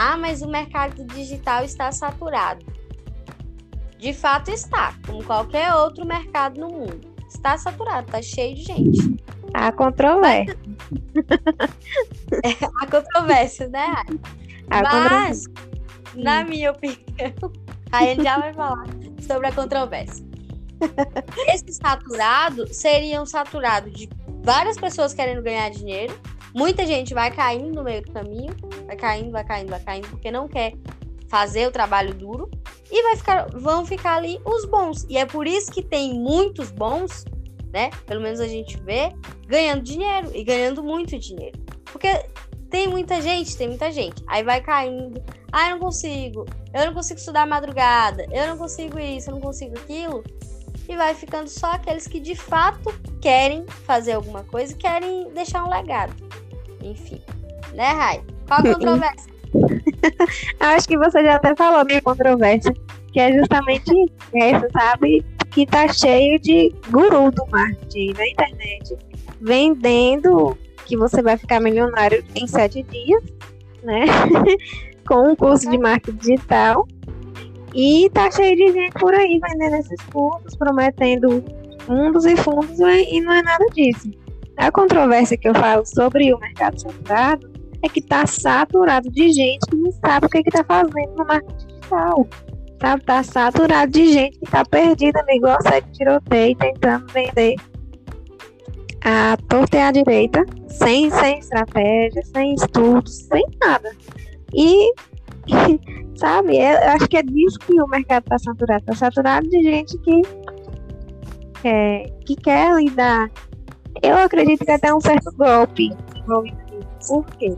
ah, 0.01 0.15
mas 0.15 0.41
o 0.41 0.47
mercado 0.47 1.03
digital 1.07 1.65
está 1.65 1.91
saturado. 1.91 2.65
De 3.97 4.13
fato 4.13 4.49
está, 4.49 4.93
como 5.05 5.21
qualquer 5.25 5.73
outro 5.73 6.05
mercado 6.05 6.57
no 6.57 6.69
mundo. 6.69 7.01
Está 7.27 7.57
saturado, 7.57 8.05
está 8.07 8.21
cheio 8.21 8.55
de 8.55 8.63
gente. 8.63 9.21
Há 9.53 9.73
controvérsia. 9.73 10.57
Há 12.81 12.87
controvérsia, 12.87 13.67
né? 13.67 13.93
Há 14.69 14.83
Mas, 14.83 15.43
na 16.15 16.45
minha 16.45 16.71
opinião, 16.71 17.03
a 17.91 18.03
gente 18.05 18.23
já 18.23 18.39
vai 18.39 18.53
falar 18.53 18.85
sobre 19.19 19.47
a 19.47 19.51
controvérsia. 19.51 20.25
Esse 21.45 21.73
saturado 21.73 22.73
seria 22.73 23.21
um 23.21 23.25
saturado 23.25 23.91
de 23.91 24.07
várias 24.43 24.77
pessoas 24.77 25.13
querendo 25.13 25.43
ganhar 25.43 25.69
dinheiro 25.71 26.17
Muita 26.53 26.85
gente 26.85 27.13
vai 27.13 27.31
caindo 27.31 27.73
no 27.73 27.83
meio 27.83 28.01
do 28.01 28.11
caminho, 28.11 28.55
vai 28.85 28.95
caindo, 28.95 29.31
vai 29.31 29.43
caindo, 29.43 29.69
vai 29.69 29.79
caindo, 29.79 30.07
porque 30.09 30.31
não 30.31 30.47
quer 30.47 30.73
fazer 31.27 31.67
o 31.67 31.71
trabalho 31.71 32.13
duro 32.13 32.49
e 32.91 33.03
vai 33.03 33.15
ficar, 33.15 33.47
vão 33.51 33.85
ficar 33.85 34.17
ali 34.17 34.39
os 34.43 34.65
bons. 34.65 35.05
E 35.07 35.17
é 35.17 35.25
por 35.25 35.45
isso 35.45 35.71
que 35.71 35.83
tem 35.83 36.13
muitos 36.13 36.71
bons, 36.71 37.23
né? 37.71 37.91
Pelo 38.05 38.21
menos 38.21 38.39
a 38.39 38.47
gente 38.47 38.77
vê, 38.81 39.13
ganhando 39.47 39.83
dinheiro 39.83 40.31
e 40.33 40.43
ganhando 40.43 40.83
muito 40.83 41.17
dinheiro. 41.19 41.59
Porque 41.85 42.25
tem 42.69 42.87
muita 42.87 43.21
gente, 43.21 43.55
tem 43.55 43.67
muita 43.67 43.91
gente. 43.91 44.23
Aí 44.27 44.43
vai 44.43 44.61
caindo. 44.61 45.21
Ah, 45.51 45.69
eu 45.69 45.75
não 45.75 45.79
consigo. 45.79 46.45
Eu 46.73 46.85
não 46.85 46.93
consigo 46.93 47.19
estudar 47.19 47.45
madrugada. 47.47 48.25
Eu 48.31 48.47
não 48.47 48.57
consigo 48.57 48.99
isso, 48.99 49.29
eu 49.29 49.35
não 49.35 49.41
consigo 49.41 49.77
aquilo. 49.77 50.23
E 50.89 50.95
vai 50.97 51.13
ficando 51.13 51.47
só 51.47 51.73
aqueles 51.73 52.07
que 52.07 52.19
de 52.19 52.35
fato 52.35 52.91
querem 53.21 53.63
fazer 53.85 54.13
alguma 54.13 54.43
coisa, 54.43 54.75
querem 54.75 55.29
deixar 55.35 55.63
um 55.63 55.69
legado. 55.69 56.11
Enfim. 56.81 57.21
Né, 57.75 57.91
Rai? 57.91 58.23
Qual 58.47 58.59
a 58.59 58.63
controvérsia? 58.63 59.31
Acho 60.59 60.87
que 60.87 60.97
você 60.97 61.23
já 61.23 61.35
até 61.35 61.55
falou 61.55 61.85
minha 61.85 62.01
controvérsia, 62.01 62.73
que 63.13 63.19
é 63.19 63.31
justamente 63.31 63.91
essa, 64.33 64.67
sabe? 64.71 65.23
Que 65.51 65.67
tá 65.67 65.87
cheio 65.89 66.39
de 66.39 66.73
guru 66.89 67.29
do 67.29 67.45
marketing 67.51 68.13
na 68.13 68.27
internet, 68.27 68.97
vendendo 69.39 70.57
que 70.87 70.97
você 70.97 71.21
vai 71.21 71.37
ficar 71.37 71.59
milionário 71.59 72.25
em 72.33 72.47
sete 72.47 72.81
dias, 72.81 73.23
né? 73.83 74.05
Com 75.07 75.31
um 75.31 75.35
curso 75.35 75.69
de 75.69 75.77
marketing 75.77 76.17
digital. 76.17 76.87
E 77.73 78.09
tá 78.11 78.31
cheio 78.31 78.55
de 78.55 78.71
gente 78.71 78.93
por 78.93 79.13
aí 79.13 79.39
vendendo 79.39 79.75
esses 79.75 80.01
cursos, 80.11 80.55
prometendo 80.57 81.43
fundos 81.79 82.25
e 82.25 82.35
fundos, 82.37 82.79
e 82.79 83.21
não 83.21 83.33
é 83.33 83.41
nada 83.41 83.65
disso. 83.73 84.09
A 84.57 84.71
controvérsia 84.71 85.37
que 85.37 85.47
eu 85.47 85.55
falo 85.55 85.85
sobre 85.85 86.33
o 86.33 86.39
mercado 86.39 86.79
saturado 86.79 87.49
é 87.83 87.89
que 87.89 87.99
está 87.99 88.25
saturado 88.25 89.09
de 89.09 89.31
gente 89.31 89.65
que 89.69 89.75
não 89.75 89.91
sabe 89.91 90.25
o 90.25 90.29
que 90.29 90.39
está 90.39 90.63
fazendo 90.63 91.15
no 91.15 91.25
marketing 91.25 91.67
digital. 91.67 92.27
Sabe? 92.81 93.03
Tá 93.03 93.23
saturado 93.23 93.91
de 93.91 94.13
gente 94.13 94.39
que 94.39 94.45
está 94.45 94.65
perdida, 94.65 95.23
igual 95.29 95.57
de 95.59 95.81
tiroteio, 95.97 96.55
tentando 96.57 97.05
vender 97.13 97.55
a 99.01 99.37
torta 99.47 99.77
e 99.77 99.81
a 99.81 99.91
direita, 99.91 100.45
sem, 100.67 101.09
sem 101.09 101.39
estratégia, 101.39 102.21
sem 102.25 102.53
estudos, 102.53 103.27
sem 103.27 103.43
nada. 103.61 103.91
E, 104.53 104.93
sabe, 106.15 106.57
é, 106.57 106.85
eu 106.85 106.89
acho 106.91 107.07
que 107.07 107.17
é 107.17 107.23
disso 107.23 107.59
que 107.59 107.81
o 107.81 107.87
mercado 107.87 108.23
está 108.23 108.37
saturado. 108.39 108.81
Está 108.81 108.95
saturado 108.95 109.47
de 109.49 109.61
gente 109.61 109.97
que, 109.99 110.21
é, 111.63 112.03
que 112.25 112.35
quer 112.35 112.75
lidar 112.75 113.29
eu 114.01 114.17
acredito 114.17 114.63
que 114.63 114.71
até 114.71 114.93
um 114.93 115.01
certo 115.01 115.31
golpe 115.35 115.91
Por 117.07 117.25
quê? 117.37 117.55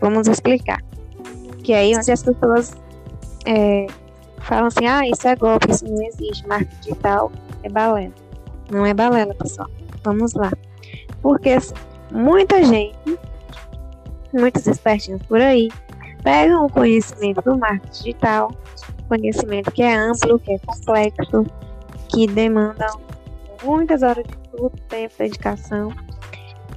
Vamos 0.00 0.28
explicar. 0.28 0.82
Que 1.62 1.72
aí 1.72 1.96
onde 1.96 2.10
as 2.10 2.22
pessoas 2.22 2.76
é, 3.46 3.86
falam 4.40 4.66
assim, 4.66 4.86
ah, 4.86 5.06
isso 5.06 5.26
é 5.28 5.36
golpe, 5.36 5.70
isso 5.70 5.84
não 5.84 6.02
existe, 6.02 6.46
marca 6.46 6.70
digital 6.80 7.30
é 7.62 7.68
balela. 7.68 8.12
Não 8.70 8.84
é 8.84 8.94
balela, 8.94 9.34
pessoal. 9.34 9.68
Vamos 10.02 10.34
lá. 10.34 10.50
Porque 11.22 11.56
muita 12.10 12.62
gente, 12.64 12.96
muitos 14.32 14.66
espertinhos 14.66 15.22
por 15.22 15.40
aí, 15.40 15.68
pegam 16.22 16.66
o 16.66 16.70
conhecimento 16.70 17.42
do 17.42 17.58
marketing 17.58 17.92
digital, 17.92 18.52
conhecimento 19.08 19.70
que 19.70 19.82
é 19.82 19.94
amplo, 19.94 20.38
que 20.38 20.52
é 20.52 20.58
complexo, 20.58 21.46
que 22.08 22.26
demanda 22.26 22.86
muitas 23.62 24.02
horas 24.02 24.24
de 24.24 24.32
estudo, 24.32 24.72
tempo, 24.88 25.14
dedicação. 25.18 25.92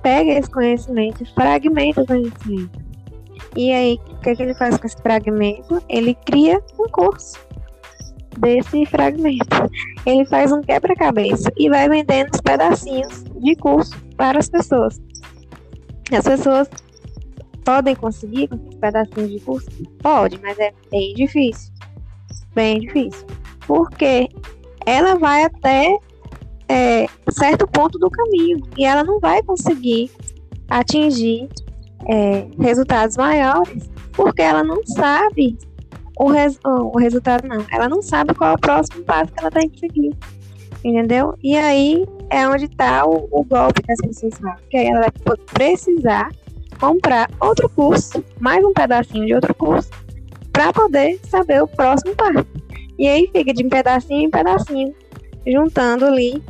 Pega 0.02 0.32
esse 0.32 0.50
conhecimento 0.50 1.24
e 1.24 1.34
fragmenta 1.34 2.02
o 2.02 2.06
conhecimento. 2.06 2.84
E 3.56 3.72
aí, 3.72 4.00
o 4.10 4.20
que, 4.20 4.30
é 4.32 4.36
que 4.36 4.44
ele 4.44 4.54
faz 4.56 4.78
com 4.78 4.88
esse 4.88 4.98
fragmento? 4.98 5.82
Ele 5.88 6.16
cria 6.26 6.62
um 6.80 6.90
curso 6.90 7.40
desse 8.40 8.86
fragmento. 8.88 9.46
Ele 10.06 10.26
faz 10.26 10.52
um 10.52 10.62
quebra-cabeça 10.62 11.52
e 11.56 11.70
vai 11.70 11.88
vendendo 11.88 12.34
os 12.34 12.42
pedacinhos 12.42 13.24
de 13.24 13.56
curso 13.56 13.96
para 14.18 14.40
as 14.40 14.50
pessoas. 14.50 15.00
As 16.12 16.26
pessoas 16.26 16.70
podem 17.64 17.96
conseguir 17.96 18.48
com 18.48 18.58
pedacinhos 18.58 19.32
de 19.32 19.40
curso? 19.40 19.70
Pode, 20.00 20.40
mas 20.42 20.58
é 20.60 20.74
bem 20.92 21.14
difícil. 21.14 21.72
Bem 22.54 22.80
difícil. 22.80 23.26
Porque 23.66 24.30
ela 24.86 25.16
vai 25.16 25.44
até 25.44 25.98
é, 26.68 27.08
certo 27.30 27.68
ponto 27.68 27.98
do 27.98 28.10
caminho 28.10 28.60
e 28.78 28.86
ela 28.86 29.04
não 29.04 29.20
vai 29.20 29.42
conseguir 29.44 30.12
atingir 30.70 31.48
é, 32.08 32.48
resultados 32.60 33.18
maiores 33.18 33.90
porque 34.12 34.42
ela 34.42 34.64
não 34.64 34.86
sabe 34.86 35.58
o, 36.18 36.28
res, 36.28 36.60
o 36.64 36.98
resultado 36.98 37.48
não, 37.48 37.66
ela 37.72 37.90
não 37.90 38.02
sabe 38.02 38.34
qual 38.34 38.52
é 38.52 38.54
o 38.54 38.60
próximo 38.60 39.04
passo 39.04 39.32
que 39.32 39.40
ela 39.40 39.52
tem 39.52 39.70
que 39.70 39.80
seguir, 39.80 40.16
entendeu? 40.84 41.36
E 41.42 41.56
aí 41.56 42.06
é 42.30 42.48
onde 42.48 42.66
está 42.66 43.06
o, 43.06 43.28
o, 43.32 43.44
golpe 43.44 43.82
que 43.82 43.92
as 43.92 44.00
pessoas. 44.00 44.34
Que 44.70 44.78
aí 44.78 44.88
ela 44.88 45.02
vai 45.02 45.38
precisar 45.54 46.32
comprar 46.84 47.32
outro 47.40 47.70
curso, 47.70 48.22
mais 48.42 48.62
um 48.62 48.74
pedacinho 48.74 49.26
de 49.26 49.34
outro 49.34 49.56
curso, 49.56 49.90
para 50.52 50.74
poder 50.74 51.18
saber 51.30 51.64
o 51.64 51.68
próximo 51.68 52.14
passo. 52.14 52.46
E 53.00 53.08
aí 53.08 53.30
fica 53.32 53.54
de 53.54 53.64
pedacinho 53.64 54.24
em 54.24 54.30
pedacinho, 54.30 54.94
juntando 55.48 56.04
ali 56.04 56.44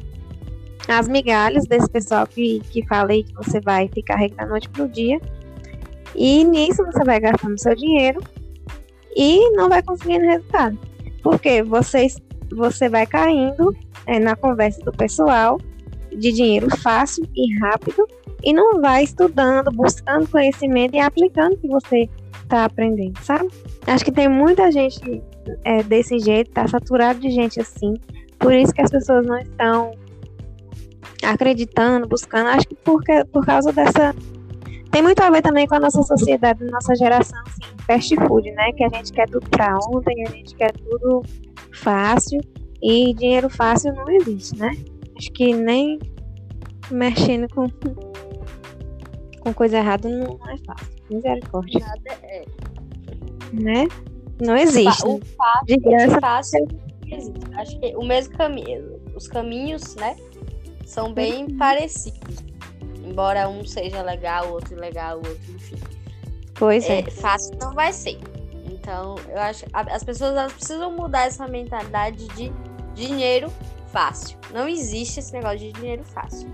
as 0.88 1.08
migalhas 1.08 1.68
desse 1.68 1.88
pessoal 1.88 2.26
que, 2.26 2.62
que 2.72 2.84
falei 2.88 3.22
que 3.24 3.34
você 3.36 3.62
vai 3.62 3.88
ficar 3.94 4.16
rico 4.16 4.36
da 4.36 4.48
noite 4.48 4.68
pro 4.70 4.90
dia. 4.90 5.22
E 6.16 6.44
nisso 6.44 6.84
você 6.84 7.04
vai 7.04 7.20
gastando 7.20 7.60
seu 7.60 7.76
dinheiro 7.76 8.20
e 9.16 9.52
não 9.52 9.70
vai 9.70 9.84
conseguindo 9.84 10.26
resultado. 10.26 10.80
Porque 11.22 11.62
você, 11.62 12.08
você 12.52 12.90
vai 12.90 13.06
caindo 13.06 13.72
é, 14.08 14.18
na 14.18 14.36
conversa 14.36 14.82
do 14.82 14.92
pessoal 14.92 15.60
de 16.18 16.32
dinheiro 16.32 16.68
fácil 16.78 17.28
e 17.36 17.60
rápido 17.60 18.08
e 18.44 18.54
não 18.54 18.82
vai 18.82 19.04
estudando, 19.04 19.72
buscando 19.72 20.28
conhecimento 20.28 20.96
e 20.96 21.00
aplicando 21.00 21.54
o 21.54 21.58
que 21.58 21.68
você 21.68 22.10
está 22.44 22.66
aprendendo, 22.66 23.18
sabe? 23.22 23.48
Acho 23.88 24.04
que 24.06 24.12
tem 24.12 24.28
muita 24.28 24.72
gente 24.72 25.24
é, 25.64 25.82
desse 25.84 26.20
jeito, 26.20 26.52
tá 26.52 26.68
saturado 26.68 27.20
de 27.20 27.30
gente 27.30 27.60
assim. 27.60 27.94
Por 28.38 28.54
isso 28.54 28.74
que 28.74 28.82
as 28.82 28.92
pessoas 28.92 29.26
não 29.26 29.38
estão 29.38 29.92
acreditando, 31.24 32.08
buscando. 32.08 32.48
Acho 32.48 32.68
que 32.68 32.76
por, 32.76 33.02
por 33.32 33.46
causa 33.46 33.72
dessa. 33.72 34.14
Tem 34.92 35.02
muito 35.02 35.22
a 35.22 35.30
ver 35.30 35.42
também 35.42 35.66
com 35.66 35.76
a 35.76 35.80
nossa 35.80 36.04
sociedade, 36.04 36.64
nossa 36.66 36.94
geração, 36.96 37.42
assim, 37.48 37.76
fast 37.88 38.16
food, 38.28 38.52
né? 38.52 38.72
Que 38.74 38.84
a 38.84 38.90
gente 38.90 39.12
quer 39.12 39.28
tudo 39.28 39.50
pra 39.50 39.76
ontem, 39.88 40.24
a 40.28 40.30
gente 40.30 40.56
quer 40.56 40.72
tudo 40.74 41.24
fácil. 41.72 42.40
E 42.82 43.14
dinheiro 43.14 43.50
fácil 43.50 43.94
não 43.94 44.10
existe, 44.10 44.58
né? 44.58 44.76
Acho 45.18 45.32
que 45.32 45.54
nem 45.54 46.00
mexendo 46.92 47.48
com, 47.54 47.68
com 49.40 49.54
coisa 49.54 49.78
errada 49.78 50.10
não 50.10 50.40
é 50.50 50.58
fácil. 50.66 50.94
Misericórdia. 51.10 51.80
Nada 51.80 52.20
é. 52.24 52.46
Né? 53.54 53.88
Não 54.42 54.58
existe. 54.58 55.06
O 55.06 55.20
fácil, 55.38 55.66
de 55.66 55.78
graça, 55.78 56.20
fácil 56.20 56.68
existe. 57.06 57.40
Acho 57.56 57.80
que 57.80 57.96
o 57.96 58.04
mesmo 58.04 58.36
caminho, 58.36 59.00
os 59.16 59.28
caminhos, 59.28 59.96
né? 59.96 60.16
São 60.86 61.14
bem 61.14 61.46
uhum. 61.46 61.58
parecidos. 61.58 62.44
Embora 63.06 63.48
um 63.48 63.66
seja 63.66 64.02
legal, 64.02 64.48
o 64.48 64.54
outro 64.54 64.76
legal, 64.76 65.16
o 65.16 65.28
outro, 65.28 65.54
enfim. 65.54 65.76
Pois 66.56 66.90
é. 66.90 67.00
é. 67.00 67.12
Fácil 67.12 67.58
não 67.60 67.74
vai 67.74 67.94
ser. 67.94 68.18
Então, 68.72 69.16
eu 69.30 69.40
acho 69.40 69.66
que 69.66 69.72
as 69.74 70.04
pessoas 70.04 70.32
elas 70.32 70.54
precisam 70.54 70.92
mudar 70.92 71.28
essa 71.28 71.48
mentalidade 71.48 72.28
de 72.30 72.52
dinheiro 72.96 73.52
fácil. 73.94 74.38
Não 74.52 74.68
existe 74.68 75.20
esse 75.20 75.32
negócio 75.32 75.60
de 75.60 75.72
dinheiro 75.72 76.04
fácil. 76.04 76.52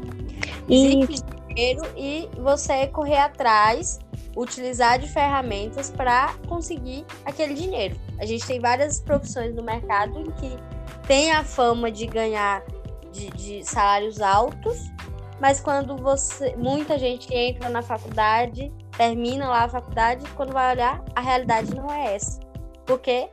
Existe 0.69 1.23
e... 1.23 1.47
dinheiro 1.47 1.81
e 1.97 2.29
você 2.37 2.85
correr 2.87 3.17
atrás, 3.17 3.97
utilizar 4.35 4.99
de 4.99 5.07
ferramentas 5.07 5.89
para 5.89 6.35
conseguir 6.47 7.05
aquele 7.25 7.53
dinheiro. 7.53 7.95
A 8.19 8.25
gente 8.25 8.45
tem 8.45 8.59
várias 8.59 8.99
profissões 8.99 9.55
no 9.55 9.63
mercado 9.63 10.19
em 10.19 10.29
que 10.31 10.55
tem 11.07 11.31
a 11.31 11.43
fama 11.43 11.89
de 11.89 12.05
ganhar 12.05 12.61
de, 13.11 13.29
de 13.31 13.63
salários 13.63 14.21
altos, 14.21 14.77
mas 15.39 15.59
quando 15.59 15.95
você 15.95 16.53
muita 16.57 16.99
gente 16.99 17.33
entra 17.33 17.69
na 17.69 17.81
faculdade, 17.81 18.71
termina 18.95 19.49
lá 19.49 19.63
a 19.63 19.69
faculdade, 19.69 20.23
quando 20.35 20.51
vai 20.51 20.75
olhar, 20.75 21.03
a 21.15 21.21
realidade 21.21 21.73
não 21.73 21.89
é 21.89 22.15
essa. 22.15 22.39
Porque 22.85 23.29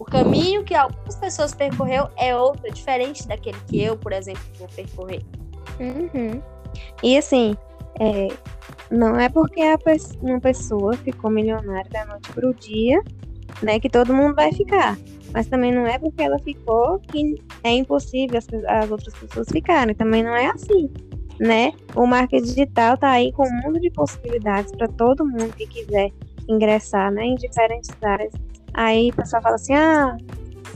o 0.00 0.04
caminho 0.06 0.64
que 0.64 0.74
algumas 0.74 1.14
pessoas 1.16 1.54
percorreu 1.54 2.08
é 2.16 2.34
outro, 2.34 2.72
diferente 2.72 3.28
daquele 3.28 3.58
que 3.66 3.82
eu, 3.82 3.98
por 3.98 4.14
exemplo, 4.14 4.40
vou 4.58 4.66
percorrer. 4.68 5.22
Uhum. 5.78 6.40
E 7.02 7.18
assim, 7.18 7.54
é, 8.00 8.28
não 8.90 9.20
é 9.20 9.28
porque 9.28 9.60
uma 10.22 10.40
pessoa 10.40 10.96
ficou 10.96 11.30
milionária 11.30 11.90
da 11.90 12.06
noite 12.06 12.32
para 12.32 12.48
o 12.48 12.54
dia, 12.54 13.02
né, 13.62 13.78
que 13.78 13.90
todo 13.90 14.14
mundo 14.14 14.34
vai 14.34 14.50
ficar. 14.54 14.96
Mas 15.34 15.48
também 15.48 15.70
não 15.70 15.86
é 15.86 15.98
porque 15.98 16.22
ela 16.22 16.38
ficou 16.38 16.98
que 17.00 17.34
é 17.62 17.70
impossível 17.70 18.38
as, 18.38 18.46
as 18.66 18.90
outras 18.90 19.12
pessoas 19.12 19.48
ficarem. 19.52 19.94
Também 19.94 20.22
não 20.22 20.34
é 20.34 20.46
assim, 20.46 20.90
né? 21.38 21.72
O 21.94 22.06
marketing 22.06 22.46
digital 22.46 22.96
tá 22.96 23.10
aí 23.10 23.30
com 23.32 23.46
um 23.46 23.60
mundo 23.62 23.78
de 23.78 23.90
possibilidades 23.90 24.72
para 24.72 24.88
todo 24.88 25.26
mundo 25.26 25.54
que 25.54 25.66
quiser 25.66 26.10
ingressar, 26.48 27.12
né, 27.12 27.22
em 27.22 27.34
diferentes 27.34 27.90
áreas 28.02 28.32
Aí 28.74 29.10
o 29.10 29.14
pessoal 29.14 29.42
fala 29.42 29.56
assim: 29.56 29.74
ah, 29.74 30.16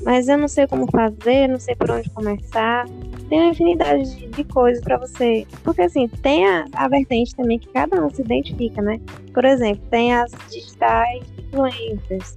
mas 0.03 0.29
eu 0.29 0.37
não 0.37 0.49
sei 0.49 0.67
como 0.67 0.87
fazer, 0.91 1.49
não 1.49 1.59
sei 1.59 1.75
por 1.75 1.91
onde 1.91 2.11
começar. 2.11 2.87
Tem 3.29 3.41
uma 3.41 3.51
infinidade 3.51 4.15
de, 4.17 4.27
de 4.29 4.45
coisas 4.45 4.83
para 4.83 4.99
você. 4.99 5.47
Porque 5.63 5.83
assim, 5.83 6.09
tem 6.09 6.47
a, 6.47 6.67
a 6.75 6.89
vertente 6.89 7.35
também 7.35 7.59
que 7.59 7.69
cada 7.69 8.05
um 8.05 8.11
se 8.11 8.21
identifica, 8.21 8.83
né? 8.83 9.01
Por 9.33 9.45
exemplo, 9.45 9.83
tem 9.91 10.15
as 10.15 10.31
digitais 10.51 11.23
influencers, 11.39 12.35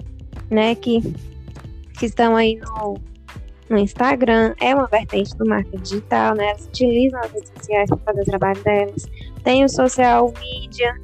né? 0.50 0.76
Que, 0.76 1.02
que 2.00 2.06
estão 2.06 2.36
aí 2.36 2.56
no, 2.56 2.98
no 3.70 3.78
Instagram. 3.78 4.54
É 4.62 4.74
uma 4.74 4.88
vertente 4.88 5.36
do 5.36 5.46
marketing 5.46 5.84
digital, 5.84 6.36
né? 6.36 6.52
Elas 6.52 6.66
utilizam 6.68 7.20
as 7.20 7.32
redes 7.32 7.52
sociais 7.58 7.90
para 7.90 7.98
fazer 7.98 8.22
o 8.22 8.26
trabalho 8.26 8.64
delas. 8.64 9.06
Tem 9.44 9.66
o 9.66 9.70
social 9.70 10.34
media, 10.40 10.96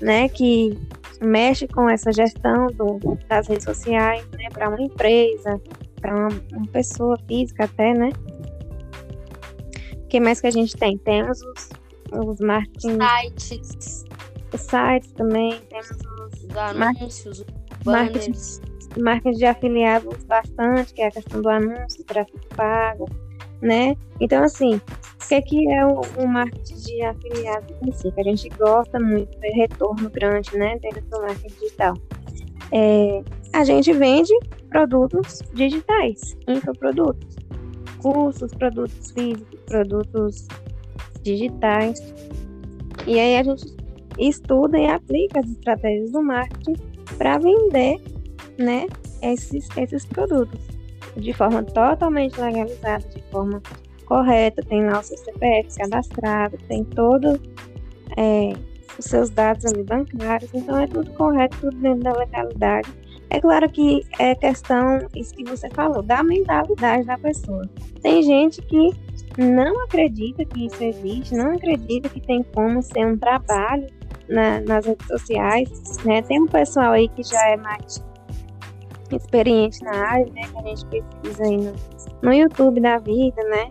né? 0.00 0.28
Que 0.28 0.78
mexe 1.22 1.66
com 1.68 1.88
essa 1.88 2.12
gestão 2.12 2.66
do, 2.68 2.98
das 3.28 3.48
redes 3.48 3.64
sociais, 3.64 4.26
né, 4.32 4.48
para 4.52 4.68
uma 4.68 4.80
empresa, 4.80 5.60
para 6.00 6.14
uma, 6.14 6.28
uma, 6.52 6.66
pessoa 6.68 7.16
física 7.26 7.64
até, 7.64 7.94
né? 7.94 8.10
O 9.96 10.06
que 10.08 10.20
mais 10.20 10.40
que 10.40 10.46
a 10.46 10.50
gente 10.50 10.76
tem? 10.76 10.98
Temos 10.98 11.40
os, 11.42 11.70
os 12.12 12.40
marketing... 12.40 12.98
Sites. 13.00 14.04
Os 14.52 14.60
sites 14.60 15.12
também, 15.12 15.60
temos 15.70 15.90
os... 15.90 16.44
Os 16.44 16.56
anúncios, 16.56 17.46
marketing, 17.86 18.32
marketing 18.98 19.38
de 19.38 19.46
afiliados 19.46 20.24
bastante, 20.24 20.92
que 20.92 21.02
é 21.02 21.06
a 21.06 21.10
questão 21.10 21.40
do 21.40 21.48
anúncio, 21.48 22.04
tráfego 22.04 22.40
pago, 22.54 23.08
né? 23.62 23.96
Então, 24.20 24.42
assim, 24.42 24.74
o 24.74 25.28
que, 25.28 25.34
é 25.36 25.40
que 25.40 25.70
é 25.70 25.86
o, 25.86 26.00
o 26.18 26.28
marketing 26.28 26.74
de 26.74 27.02
afiliados 27.02 27.76
em 27.86 27.92
si? 27.92 28.10
Que 28.10 28.20
a 28.20 28.24
gente 28.24 28.48
gosta 28.50 28.98
muito, 28.98 29.30
é 29.42 29.50
retorno 29.54 30.10
grande, 30.10 30.56
né, 30.58 30.76
dentro 30.80 31.02
do 31.02 31.20
marketing 31.22 31.54
digital. 31.60 31.94
É, 32.72 33.22
a 33.52 33.64
gente 33.64 33.92
vende 33.92 34.32
produtos 34.68 35.42
digitais, 35.54 36.36
infoprodutos, 36.48 37.36
cursos, 38.02 38.52
produtos 38.54 39.12
físicos, 39.12 39.60
produtos 39.66 40.48
digitais. 41.22 42.14
E 43.06 43.18
aí 43.20 43.36
a 43.36 43.42
gente 43.44 43.76
estuda 44.18 44.78
e 44.78 44.86
aplica 44.86 45.40
as 45.40 45.48
estratégias 45.48 46.10
do 46.10 46.22
marketing 46.22 46.74
para 47.16 47.38
vender, 47.38 48.00
né, 48.58 48.86
esses, 49.22 49.68
esses 49.76 50.04
produtos 50.04 50.71
de 51.16 51.32
forma 51.32 51.62
totalmente 51.62 52.40
legalizada, 52.40 53.04
de 53.08 53.22
forma 53.30 53.62
correta, 54.06 54.62
tem 54.62 54.84
lá 54.84 55.00
o 55.00 55.02
seu 55.02 55.16
CPF 55.16 55.78
cadastrado, 55.78 56.58
tem 56.68 56.84
todo 56.84 57.40
é, 58.16 58.52
os 58.98 59.04
seus 59.04 59.30
dados 59.30 59.64
ali 59.66 59.82
bancários, 59.82 60.50
então 60.54 60.78
é 60.78 60.86
tudo 60.86 61.10
correto, 61.12 61.56
tudo 61.60 61.76
dentro 61.78 62.00
da 62.00 62.12
legalidade. 62.12 62.90
É 63.30 63.40
claro 63.40 63.70
que 63.70 64.02
é 64.18 64.34
questão, 64.34 65.08
isso 65.16 65.34
que 65.34 65.44
você 65.44 65.68
falou, 65.70 66.02
da 66.02 66.22
mentalidade 66.22 67.06
da 67.06 67.16
pessoa. 67.16 67.62
Tem 68.02 68.22
gente 68.22 68.60
que 68.60 68.90
não 69.38 69.84
acredita 69.84 70.44
que 70.44 70.66
isso 70.66 70.84
existe, 70.84 71.34
não 71.34 71.52
acredita 71.52 72.10
que 72.10 72.20
tem 72.20 72.42
como 72.54 72.82
ser 72.82 73.06
um 73.06 73.16
trabalho 73.16 73.86
na, 74.28 74.60
nas 74.60 74.84
redes 74.84 75.06
sociais, 75.06 75.70
né? 76.04 76.20
Tem 76.20 76.42
um 76.42 76.46
pessoal 76.46 76.92
aí 76.92 77.08
que 77.08 77.22
já 77.22 77.42
é 77.48 77.56
mais 77.56 78.04
experiente 79.16 79.82
na 79.84 79.92
área, 79.92 80.26
né? 80.32 80.42
Que 80.42 80.58
a 80.58 80.62
gente 80.62 80.86
pesquisa 80.86 81.42
aí 81.44 81.56
no, 81.56 81.74
no 82.22 82.32
YouTube 82.32 82.80
da 82.80 82.98
vida, 82.98 83.42
né? 83.44 83.68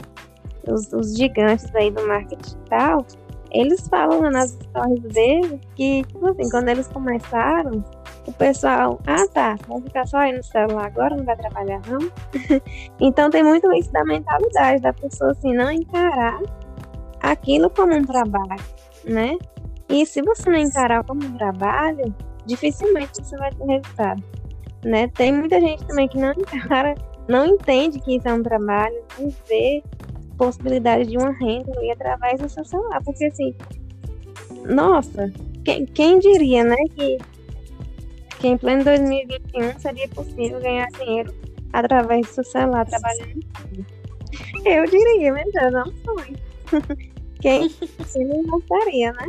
Os, 0.67 0.91
os 0.93 1.17
gigantes 1.17 1.73
aí 1.75 1.89
do 1.91 2.07
marketing 2.07 2.41
digital, 2.41 3.05
eles 3.51 3.87
falam 3.87 4.21
nas 4.31 4.51
histórias 4.51 4.99
deles 5.13 5.59
que, 5.75 6.03
tipo 6.03 6.25
assim, 6.27 6.49
quando 6.49 6.69
eles 6.69 6.87
começaram, 6.87 7.83
o 8.25 8.31
pessoal, 8.33 8.99
ah 9.07 9.27
tá, 9.33 9.57
vamos 9.67 9.83
ficar 9.85 10.07
só 10.07 10.17
aí 10.17 10.31
no 10.31 10.43
celular 10.43 10.85
agora, 10.85 11.15
não 11.15 11.25
vai 11.25 11.35
trabalhar 11.35 11.81
não. 11.87 11.99
então 12.99 13.29
tem 13.29 13.43
muito 13.43 13.71
isso 13.73 13.91
da 13.91 14.05
mentalidade 14.05 14.81
da 14.81 14.93
pessoa, 14.93 15.31
assim, 15.31 15.53
não 15.53 15.71
encarar 15.71 16.39
aquilo 17.19 17.69
como 17.69 17.93
um 17.93 18.03
trabalho, 18.03 18.63
né? 19.05 19.37
E 19.89 20.05
se 20.05 20.21
você 20.21 20.49
não 20.49 20.59
encarar 20.59 21.03
como 21.03 21.23
um 21.25 21.37
trabalho, 21.37 22.15
dificilmente 22.45 23.11
você 23.21 23.35
vai 23.37 23.51
ter 23.51 23.65
resultado 23.65 24.23
né? 24.83 25.07
Tem 25.09 25.31
muita 25.31 25.59
gente 25.59 25.85
também 25.85 26.07
que 26.07 26.17
não 26.17 26.31
encara, 26.31 26.95
não 27.27 27.45
entende 27.45 27.99
que 27.99 28.17
isso 28.17 28.27
é 28.27 28.33
um 28.33 28.43
trabalho, 28.43 28.95
não 29.19 29.29
vê 29.47 29.83
possibilidade 30.37 31.09
de 31.09 31.17
uma 31.17 31.31
renda 31.31 31.71
ali 31.77 31.91
através 31.91 32.41
do 32.41 32.49
seu 32.49 32.65
celular, 32.65 33.01
porque 33.03 33.25
assim, 33.25 33.53
nossa, 34.65 35.31
quem, 35.63 35.85
quem 35.85 36.19
diria, 36.19 36.63
né, 36.63 36.75
que, 36.95 37.17
que 38.39 38.47
em 38.47 38.57
pleno 38.57 38.83
2021 38.83 39.79
seria 39.79 40.07
possível 40.09 40.59
ganhar 40.59 40.87
dinheiro 40.87 41.33
através 41.73 42.25
do 42.27 42.33
seu 42.33 42.43
celular 42.43 42.85
trabalhando? 42.85 43.39
Eu 44.65 44.85
diria, 44.85 45.33
mas 45.33 45.53
eu 45.55 45.71
não 45.71 45.85
sou. 45.85 46.15
Quem, 47.41 47.69
quem 48.13 48.27
não 48.27 48.43
gostaria, 48.43 49.11
né? 49.13 49.27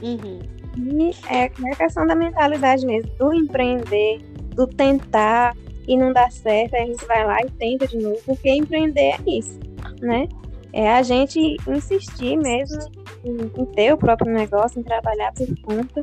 Uhum. 0.00 0.40
E 0.78 1.10
é, 1.28 1.44
é 1.44 1.72
a 1.72 1.76
questão 1.76 2.06
da 2.06 2.14
mentalidade 2.14 2.86
mesmo, 2.86 3.10
do 3.18 3.34
empreender, 3.34 4.20
do 4.60 4.66
tentar 4.66 5.56
e 5.88 5.96
não 5.96 6.12
dá 6.12 6.30
certo, 6.30 6.74
a 6.74 6.84
gente 6.84 7.04
vai 7.06 7.24
lá 7.24 7.40
e 7.42 7.50
tenta 7.50 7.86
de 7.86 7.98
novo, 7.98 8.20
porque 8.26 8.50
empreender 8.50 9.14
é 9.14 9.18
isso, 9.26 9.58
né? 10.00 10.28
É 10.72 10.92
a 10.92 11.02
gente 11.02 11.56
insistir 11.66 12.36
mesmo 12.36 12.80
em, 13.24 13.60
em 13.60 13.64
ter 13.66 13.92
o 13.92 13.98
próprio 13.98 14.32
negócio, 14.32 14.78
em 14.78 14.84
trabalhar 14.84 15.32
por 15.32 15.48
conta 15.62 16.02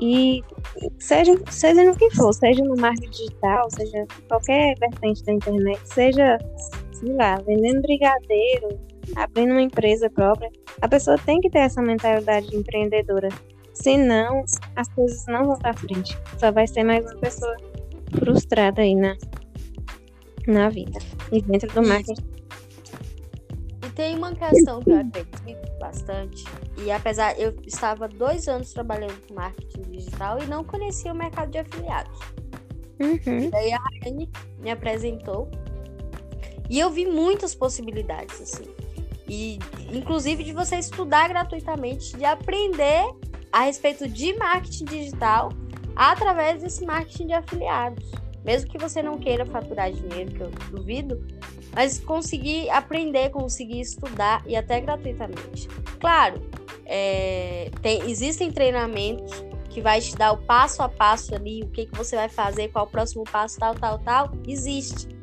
e 0.00 0.42
seja, 0.98 1.32
seja 1.50 1.84
no 1.84 1.94
que 1.96 2.10
for, 2.10 2.32
seja 2.32 2.62
no 2.64 2.76
marketing 2.76 3.10
digital, 3.10 3.68
seja 3.70 4.06
qualquer 4.28 4.74
vertente 4.78 5.24
da 5.24 5.32
internet, 5.32 5.80
seja, 5.84 6.38
sei 6.92 7.12
lá, 7.12 7.36
vendendo 7.46 7.82
brigadeiro, 7.82 8.78
abrindo 9.16 9.50
uma 9.50 9.62
empresa 9.62 10.08
própria, 10.08 10.50
a 10.80 10.88
pessoa 10.88 11.18
tem 11.18 11.40
que 11.40 11.50
ter 11.50 11.60
essa 11.60 11.82
mentalidade 11.82 12.56
empreendedora. 12.56 13.28
Senão, 13.74 14.44
as 14.76 14.88
coisas 14.88 15.26
não 15.26 15.44
vão 15.46 15.58
para 15.58 15.74
frente. 15.74 16.16
Só 16.38 16.50
vai 16.52 16.66
ser 16.66 16.84
mais 16.84 17.04
uma 17.04 17.16
pessoa 17.16 17.56
frustrada 18.18 18.82
aí 18.82 18.94
na, 18.94 19.16
na 20.46 20.68
vida 20.68 20.98
e 21.32 21.42
dentro 21.42 21.70
do 21.72 21.86
marketing. 21.86 22.24
E 23.84 23.90
tem 23.90 24.16
uma 24.16 24.34
questão 24.34 24.80
que 24.80 24.90
eu 24.90 25.00
acredito 25.00 25.78
bastante. 25.78 26.44
E 26.78 26.90
apesar, 26.90 27.38
eu 27.38 27.54
estava 27.66 28.08
dois 28.08 28.48
anos 28.48 28.72
trabalhando 28.72 29.20
com 29.26 29.34
marketing 29.34 29.82
digital 29.90 30.42
e 30.42 30.46
não 30.46 30.64
conhecia 30.64 31.12
o 31.12 31.16
mercado 31.16 31.50
de 31.50 31.58
afiliados. 31.58 32.18
Uhum. 33.00 33.50
Daí 33.50 33.72
a 33.72 33.80
Rani 34.04 34.30
me 34.60 34.70
apresentou 34.70 35.50
e 36.70 36.78
eu 36.78 36.90
vi 36.90 37.06
muitas 37.06 37.54
possibilidades, 37.54 38.40
assim. 38.40 38.64
E, 39.28 39.58
inclusive, 39.92 40.44
de 40.44 40.52
você 40.52 40.76
estudar 40.76 41.28
gratuitamente, 41.28 42.16
de 42.16 42.24
aprender 42.24 43.04
a 43.54 43.60
respeito 43.60 44.08
de 44.08 44.36
marketing 44.36 44.84
digital 44.86 45.52
através 45.94 46.60
desse 46.60 46.84
marketing 46.84 47.28
de 47.28 47.32
afiliados. 47.34 48.10
Mesmo 48.44 48.68
que 48.68 48.76
você 48.76 49.00
não 49.00 49.16
queira 49.16 49.46
faturar 49.46 49.92
dinheiro, 49.92 50.32
que 50.32 50.40
eu 50.40 50.50
duvido, 50.72 51.24
mas 51.72 52.00
conseguir 52.00 52.68
aprender, 52.68 53.30
conseguir 53.30 53.80
estudar 53.80 54.42
e 54.44 54.56
até 54.56 54.80
gratuitamente. 54.80 55.68
Claro, 56.00 56.42
é, 56.84 57.70
tem, 57.80 58.10
existem 58.10 58.50
treinamentos 58.50 59.32
que 59.70 59.80
vai 59.80 60.00
te 60.00 60.16
dar 60.16 60.32
o 60.32 60.38
passo 60.38 60.82
a 60.82 60.88
passo 60.88 61.32
ali, 61.32 61.62
o 61.62 61.68
que, 61.68 61.86
que 61.86 61.96
você 61.96 62.16
vai 62.16 62.28
fazer, 62.28 62.68
qual 62.72 62.86
o 62.86 62.90
próximo 62.90 63.22
passo, 63.22 63.56
tal, 63.56 63.76
tal, 63.76 64.00
tal, 64.00 64.32
existe 64.48 65.14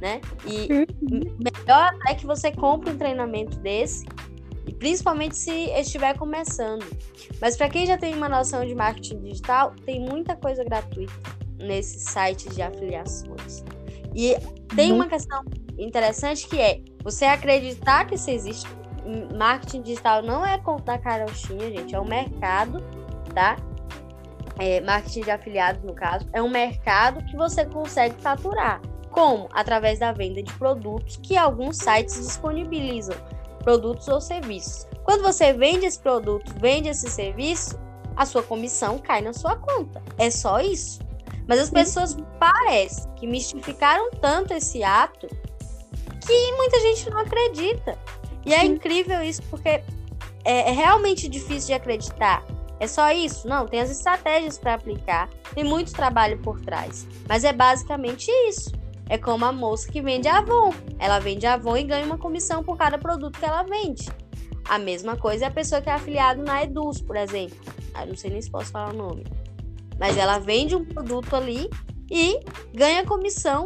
né? 0.00 0.20
E 0.46 0.68
uhum. 0.72 1.36
melhor 1.38 1.90
é 2.08 2.14
que 2.14 2.26
você 2.26 2.52
compre 2.52 2.90
um 2.90 2.96
treinamento 2.96 3.58
desse, 3.58 4.06
principalmente 4.74 5.36
se 5.36 5.70
estiver 5.70 6.16
começando. 6.16 6.84
Mas 7.40 7.56
para 7.56 7.68
quem 7.68 7.86
já 7.86 7.96
tem 7.96 8.14
uma 8.14 8.28
noção 8.28 8.64
de 8.64 8.74
marketing 8.74 9.20
digital, 9.20 9.72
tem 9.84 10.00
muita 10.00 10.36
coisa 10.36 10.64
gratuita 10.64 11.12
nesses 11.58 12.02
sites 12.02 12.54
de 12.54 12.62
afiliações. 12.62 13.64
E 14.14 14.36
tem 14.74 14.92
uma 14.92 15.06
questão 15.06 15.44
interessante 15.78 16.48
que 16.48 16.60
é 16.60 16.80
você 17.02 17.24
acreditar 17.24 18.06
que 18.06 18.14
isso 18.14 18.30
existe. 18.30 18.68
Marketing 19.36 19.82
digital 19.82 20.22
não 20.22 20.44
é 20.44 20.58
conta 20.58 20.92
da 20.92 20.98
carochinha, 20.98 21.70
gente, 21.70 21.94
é 21.94 22.00
um 22.00 22.04
mercado, 22.04 22.82
tá? 23.34 23.56
É, 24.58 24.80
marketing 24.80 25.20
de 25.22 25.30
afiliados, 25.30 25.82
no 25.82 25.94
caso, 25.94 26.28
é 26.32 26.42
um 26.42 26.50
mercado 26.50 27.24
que 27.24 27.36
você 27.36 27.64
consegue 27.64 28.20
faturar. 28.20 28.80
Como? 29.10 29.48
Através 29.52 29.98
da 29.98 30.12
venda 30.12 30.42
de 30.42 30.52
produtos 30.54 31.16
que 31.22 31.36
alguns 31.36 31.78
sites 31.78 32.16
disponibilizam, 32.16 33.16
produtos 33.58 34.08
ou 34.08 34.20
serviços. 34.20 34.86
Quando 35.04 35.22
você 35.22 35.52
vende 35.52 35.86
esse 35.86 35.98
produto, 35.98 36.52
vende 36.60 36.88
esse 36.88 37.08
serviço, 37.08 37.78
a 38.16 38.26
sua 38.26 38.42
comissão 38.42 38.98
cai 38.98 39.20
na 39.20 39.32
sua 39.32 39.56
conta. 39.56 40.02
É 40.18 40.30
só 40.30 40.60
isso. 40.60 41.00
Mas 41.46 41.60
as 41.60 41.70
pessoas 41.70 42.16
parecem 42.38 43.10
que 43.14 43.26
mistificaram 43.26 44.10
tanto 44.20 44.52
esse 44.52 44.82
ato 44.82 45.26
que 46.26 46.52
muita 46.52 46.78
gente 46.80 47.08
não 47.08 47.18
acredita. 47.20 47.98
E 48.44 48.52
é 48.52 48.64
incrível 48.64 49.22
isso 49.22 49.42
porque 49.44 49.68
é, 49.68 49.82
é 50.44 50.70
realmente 50.70 51.28
difícil 51.28 51.68
de 51.68 51.72
acreditar. 51.74 52.44
É 52.80 52.86
só 52.86 53.10
isso? 53.10 53.48
Não, 53.48 53.66
tem 53.66 53.80
as 53.80 53.90
estratégias 53.90 54.58
para 54.58 54.74
aplicar, 54.74 55.28
tem 55.54 55.64
muito 55.64 55.92
trabalho 55.92 56.38
por 56.38 56.60
trás. 56.60 57.06
Mas 57.28 57.44
é 57.44 57.52
basicamente 57.52 58.30
isso. 58.48 58.72
É 59.08 59.16
como 59.16 59.44
a 59.44 59.52
moça 59.52 59.90
que 59.90 60.02
vende 60.02 60.28
Avon. 60.28 60.72
Ela 60.98 61.18
vende 61.18 61.46
Avon 61.46 61.76
e 61.76 61.84
ganha 61.84 62.04
uma 62.04 62.18
comissão 62.18 62.62
por 62.62 62.76
cada 62.76 62.98
produto 62.98 63.38
que 63.38 63.44
ela 63.44 63.62
vende. 63.62 64.08
A 64.68 64.78
mesma 64.78 65.16
coisa 65.16 65.46
é 65.46 65.48
a 65.48 65.50
pessoa 65.50 65.80
que 65.80 65.88
é 65.88 65.92
afiliada 65.92 66.42
na 66.42 66.62
Eduz, 66.62 67.00
por 67.00 67.16
exemplo. 67.16 67.56
Ah, 67.94 68.04
não 68.04 68.14
sei 68.14 68.30
nem 68.30 68.42
se 68.42 68.50
posso 68.50 68.70
falar 68.70 68.92
o 68.92 68.96
nome. 68.96 69.24
Mas 69.98 70.16
ela 70.16 70.38
vende 70.38 70.76
um 70.76 70.84
produto 70.84 71.34
ali 71.34 71.70
e 72.10 72.38
ganha 72.74 73.04
comissão 73.04 73.64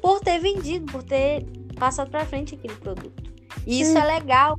por 0.00 0.20
ter 0.20 0.38
vendido, 0.38 0.90
por 0.90 1.02
ter 1.02 1.44
passado 1.76 2.10
para 2.10 2.24
frente 2.24 2.54
aquele 2.54 2.76
produto. 2.76 3.22
E 3.66 3.80
isso 3.80 3.98
é 3.98 4.04
legal, 4.04 4.56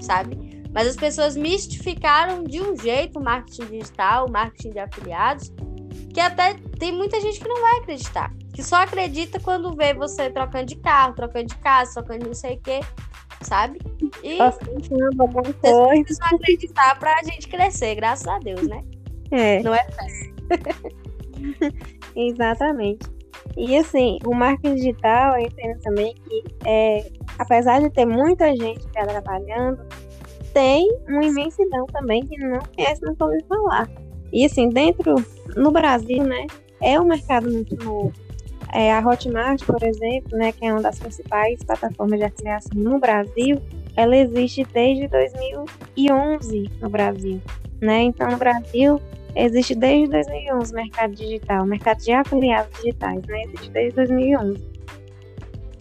sabe? 0.00 0.62
Mas 0.74 0.88
as 0.88 0.96
pessoas 0.96 1.36
mistificaram 1.36 2.42
de 2.44 2.60
um 2.60 2.76
jeito 2.76 3.18
o 3.18 3.22
marketing 3.22 3.66
digital, 3.66 4.26
o 4.26 4.30
marketing 4.30 4.70
de 4.70 4.78
afiliados, 4.78 5.52
que 6.12 6.20
até 6.20 6.54
tem 6.78 6.92
muita 6.92 7.20
gente 7.20 7.40
que 7.40 7.48
não 7.48 7.60
vai 7.60 7.78
acreditar 7.78 8.32
que 8.52 8.62
só 8.62 8.76
acredita 8.76 9.40
quando 9.40 9.74
vê 9.74 9.94
você 9.94 10.30
trocando 10.30 10.66
de 10.66 10.76
carro, 10.76 11.14
trocando 11.14 11.46
de 11.46 11.56
casa, 11.56 11.94
trocando 11.94 12.20
de 12.20 12.26
não 12.26 12.34
sei 12.34 12.56
o 12.56 12.60
quê, 12.60 12.80
sabe? 13.40 13.80
E 14.22 14.36
vocês 14.36 16.04
precisam 16.04 16.26
acreditar 16.34 16.98
pra 16.98 17.22
gente 17.24 17.48
crescer, 17.48 17.94
graças 17.94 18.26
a 18.26 18.38
Deus, 18.38 18.68
né? 18.68 18.84
É. 19.30 19.62
Não 19.62 19.74
é 19.74 19.84
fácil. 19.90 20.34
Exatamente. 22.14 23.10
E 23.56 23.76
assim, 23.76 24.18
o 24.24 24.34
marketing 24.34 24.76
digital, 24.76 25.38
eu 25.38 25.46
entendo 25.46 25.80
também 25.80 26.14
que, 26.14 26.44
é, 26.66 27.10
apesar 27.38 27.80
de 27.80 27.90
ter 27.90 28.04
muita 28.04 28.54
gente 28.54 28.80
que 28.80 28.86
está 28.86 29.06
trabalhando, 29.06 29.82
tem 30.52 30.88
uma 31.08 31.24
imensidão 31.24 31.86
também 31.86 32.24
que 32.26 32.36
não 32.38 32.60
conhece, 32.60 33.00
não 33.02 33.16
ouviu 33.18 33.44
falar. 33.48 33.88
E 34.32 34.46
assim, 34.46 34.68
dentro, 34.68 35.14
no 35.56 35.70
Brasil, 35.70 36.22
né, 36.22 36.46
é 36.80 36.98
um 36.98 37.04
mercado 37.04 37.50
muito 37.50 37.76
novo. 37.76 38.12
É, 38.72 38.90
a 38.90 39.06
Hotmart, 39.06 39.62
por 39.66 39.82
exemplo, 39.82 40.38
né, 40.38 40.50
que 40.50 40.64
é 40.64 40.72
uma 40.72 40.80
das 40.80 40.98
principais 40.98 41.62
plataformas 41.62 42.18
de 42.18 42.24
afiliação 42.24 42.70
no 42.74 42.98
Brasil, 42.98 43.60
ela 43.94 44.16
existe 44.16 44.64
desde 44.72 45.06
2011 45.08 46.70
no 46.80 46.88
Brasil. 46.88 47.42
Né? 47.82 48.04
Então, 48.04 48.30
no 48.30 48.38
Brasil, 48.38 48.98
existe 49.36 49.74
desde 49.74 50.08
2011 50.08 50.72
o 50.72 50.76
mercado 50.76 51.14
digital, 51.14 51.64
o 51.64 51.66
mercado 51.66 51.98
de 51.98 52.12
afiliados 52.12 52.74
digitais, 52.78 53.20
né? 53.26 53.42
existe 53.42 53.70
desde 53.70 53.96
2011. 53.96 54.72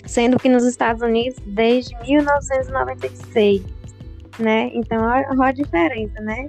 Sendo 0.06 0.38
que 0.38 0.50
nos 0.50 0.66
Estados 0.66 1.02
Unidos, 1.02 1.40
desde 1.46 1.96
1996. 2.02 3.64
Né? 4.38 4.72
Então, 4.74 5.02
olha 5.06 5.28
a 5.40 5.52
diferença, 5.54 6.20
né? 6.22 6.48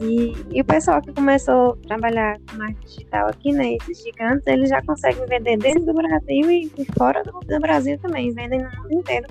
E, 0.00 0.32
e, 0.50 0.60
o 0.62 0.64
pessoal 0.64 1.02
que 1.02 1.12
começou 1.12 1.72
a 1.72 1.88
trabalhar 1.88 2.38
com 2.48 2.56
marketing 2.56 2.86
digital 2.86 3.28
aqui, 3.28 3.52
né, 3.52 3.74
esses 3.74 4.02
gigantes, 4.02 4.46
eles 4.46 4.70
já 4.70 4.80
conseguem 4.82 5.26
vender 5.26 5.58
dentro 5.58 5.84
do 5.84 5.92
Brasil 5.92 6.50
e, 6.50 6.72
e 6.78 6.86
fora 6.96 7.22
do, 7.22 7.38
do, 7.38 7.60
Brasil 7.60 7.98
também, 7.98 8.32
vendem 8.32 8.60
no 8.60 8.70
mundo 8.82 8.94
inteiro 8.94 9.26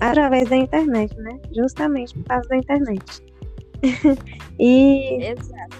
através 0.00 0.48
da 0.48 0.56
internet, 0.56 1.14
né? 1.18 1.38
Justamente 1.54 2.14
por 2.14 2.24
causa 2.24 2.48
da 2.48 2.56
internet. 2.56 3.22
e 4.58 5.24
Exato. 5.24 5.76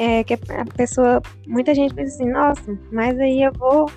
é 0.00 0.24
que 0.24 0.34
a 0.34 0.64
pessoa, 0.76 1.22
muita 1.46 1.74
gente 1.76 1.94
pensa 1.94 2.16
assim, 2.16 2.32
nossa, 2.32 2.78
mas 2.90 3.16
aí 3.20 3.44
eu 3.44 3.52
vou, 3.52 3.88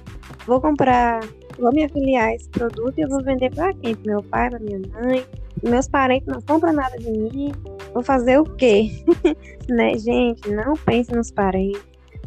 vou 0.45 0.61
comprar, 0.61 1.21
vou 1.57 1.73
me 1.73 1.85
afiliar 1.85 2.27
a 2.27 2.35
esse 2.35 2.49
produto 2.49 2.95
e 2.99 3.01
eu 3.01 3.09
vou 3.09 3.23
vender 3.23 3.49
para 3.49 3.73
quem? 3.73 3.95
Pro 3.95 4.11
meu 4.11 4.23
pai, 4.23 4.47
para 4.47 4.59
minha 4.59 4.79
mãe, 4.93 5.25
meus 5.63 5.87
parentes 5.87 6.27
não 6.27 6.41
compram 6.41 6.73
nada 6.73 6.97
de 6.97 7.11
mim, 7.11 7.51
vou 7.93 8.03
fazer 8.03 8.39
o 8.39 8.43
quê? 8.43 8.89
né, 9.69 9.97
gente, 9.97 10.49
não 10.49 10.73
pense 10.73 11.13
nos 11.13 11.31
parentes, 11.31 11.81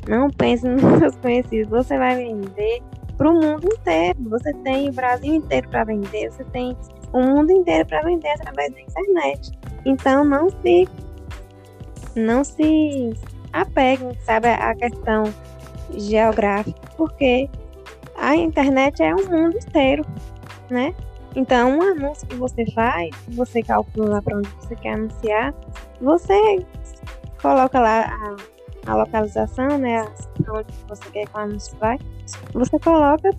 não 0.09 0.29
pense 0.31 0.67
nos 0.69 0.99
seus 0.99 1.17
conhecidos, 1.17 1.69
você 1.69 1.99
vai 1.99 2.17
vender 2.17 2.83
para 3.17 3.31
o 3.31 3.35
mundo 3.35 3.67
inteiro, 3.67 4.19
você 4.29 4.53
tem 4.65 4.89
o 4.89 4.93
Brasil 4.93 5.35
inteiro 5.35 5.69
para 5.69 5.85
vender, 5.85 6.31
você 6.31 6.45
tem 6.45 6.77
o 7.13 7.21
mundo 7.21 7.53
inteiro 7.53 7.87
para 7.87 8.03
vender 8.03 8.29
através 8.31 8.73
da 8.73 8.81
internet. 8.81 9.53
Então 9.85 10.25
não 10.25 10.51
se 10.51 10.89
não 12.17 12.45
se 12.45 13.13
apeguem, 13.53 14.17
sabe, 14.23 14.49
à 14.49 14.75
questão 14.75 15.25
geográfica, 15.97 16.81
porque 16.97 17.49
a 18.17 18.37
internet 18.37 19.03
é 19.03 19.15
um 19.15 19.29
mundo 19.29 19.57
inteiro, 19.57 20.05
né? 20.71 20.95
Então, 21.35 21.79
um 21.79 21.83
anúncio 21.83 22.27
que 22.29 22.37
você 22.37 22.65
faz, 22.73 23.11
você 23.29 23.63
calcula 23.63 24.23
para 24.23 24.39
onde 24.39 24.49
você 24.51 24.77
quer 24.77 24.95
anunciar, 24.95 25.55
você 26.01 26.65
coloca 27.43 27.81
lá 27.81 28.05
a, 28.87 28.91
a 28.93 28.97
localização, 28.97 29.79
né, 29.79 30.05
onde 30.49 30.73
você 30.89 31.11
quer 31.11 31.27
que 31.27 31.37
o 31.37 31.41
anúncio 31.41 31.77
vai, 31.79 31.99
você 32.53 32.79
coloca 32.79 33.31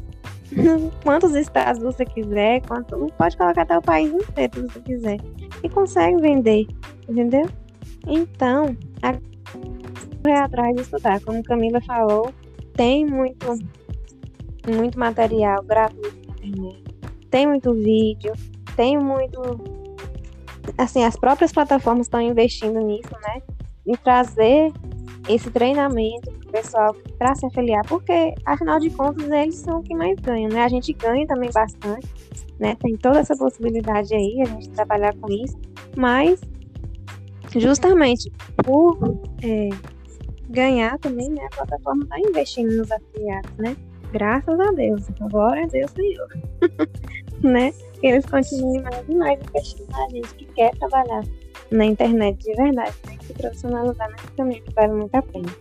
quantos 1.03 1.36
estados 1.36 1.81
você 1.81 2.05
quiser, 2.05 2.62
quanto, 2.67 3.08
pode 3.17 3.38
colocar 3.38 3.62
até 3.62 3.77
o 3.77 3.81
país 3.81 4.12
inteiro 4.13 4.55
se 4.55 4.67
você 4.67 4.79
quiser. 4.81 5.17
E 5.63 5.69
consegue 5.69 6.21
vender, 6.21 6.67
entendeu? 7.08 7.47
Então, 8.08 8.75
é 10.27 10.39
atrás 10.39 10.75
de 10.75 10.81
estudar. 10.81 11.21
Como 11.21 11.43
Camila 11.43 11.81
falou, 11.81 12.34
tem 12.73 13.05
muito, 13.05 13.47
muito 14.67 14.99
material 14.99 15.63
gratuito 15.63 16.27
na 16.27 16.47
internet. 16.47 16.94
Tem 17.29 17.47
muito 17.47 17.73
vídeo, 17.73 18.33
tem 18.75 18.97
muito. 18.97 19.41
Assim, 20.77 21.03
as 21.03 21.15
próprias 21.15 21.51
plataformas 21.51 22.07
estão 22.07 22.21
investindo 22.21 22.79
nisso, 22.79 23.11
né? 23.27 23.41
Em 23.85 23.93
trazer 23.95 24.71
esse 25.29 25.49
treinamento 25.49 26.31
pro 26.31 26.51
pessoal 26.51 26.95
para 27.17 27.35
se 27.35 27.45
afiliar, 27.45 27.83
porque 27.88 28.33
afinal 28.45 28.79
de 28.79 28.89
contas 28.89 29.29
eles 29.29 29.55
são 29.55 29.79
o 29.79 29.83
que 29.83 29.95
mais 29.95 30.19
ganham, 30.19 30.49
né? 30.49 30.63
A 30.63 30.67
gente 30.67 30.93
ganha 30.93 31.25
também 31.27 31.49
bastante, 31.51 32.07
né? 32.59 32.75
Tem 32.75 32.95
toda 32.95 33.19
essa 33.19 33.35
possibilidade 33.35 34.13
aí, 34.13 34.41
a 34.41 34.45
gente 34.45 34.69
trabalhar 34.69 35.15
com 35.15 35.31
isso, 35.31 35.57
mas 35.95 36.39
justamente 37.55 38.31
por 38.63 38.97
é, 39.43 39.69
ganhar 40.49 40.97
também, 40.99 41.29
né? 41.29 41.45
A 41.51 41.55
plataforma 41.55 42.03
está 42.03 42.19
investindo 42.19 42.77
nos 42.77 42.91
afiliados, 42.91 43.51
né? 43.57 43.75
Graças 44.15 44.58
a 44.58 44.71
Deus. 44.71 45.10
Glória 45.30 45.65
a 45.65 45.67
Deus, 45.67 45.91
Senhor. 45.91 46.30
né? 47.43 47.73
Eles 48.01 48.25
continuem 48.25 48.82
mais 48.82 49.10
e 49.10 49.13
mais 49.13 49.39
investindo 49.41 49.91
na 49.91 50.08
gente 50.08 50.36
que 50.36 50.45
quer 50.54 50.73
trabalhar 50.78 51.21
na 51.69 51.84
internet 51.84 52.38
de 52.41 52.54
verdade, 52.54 52.95
né? 53.08 53.17
Se 53.21 53.34
profissionalizar 53.34 54.10
nesse 54.10 54.28
caminho 54.38 54.63
que 54.63 54.73
vale 54.73 54.93
muito 54.93 55.15
a 55.15 55.21
pena. 55.21 55.54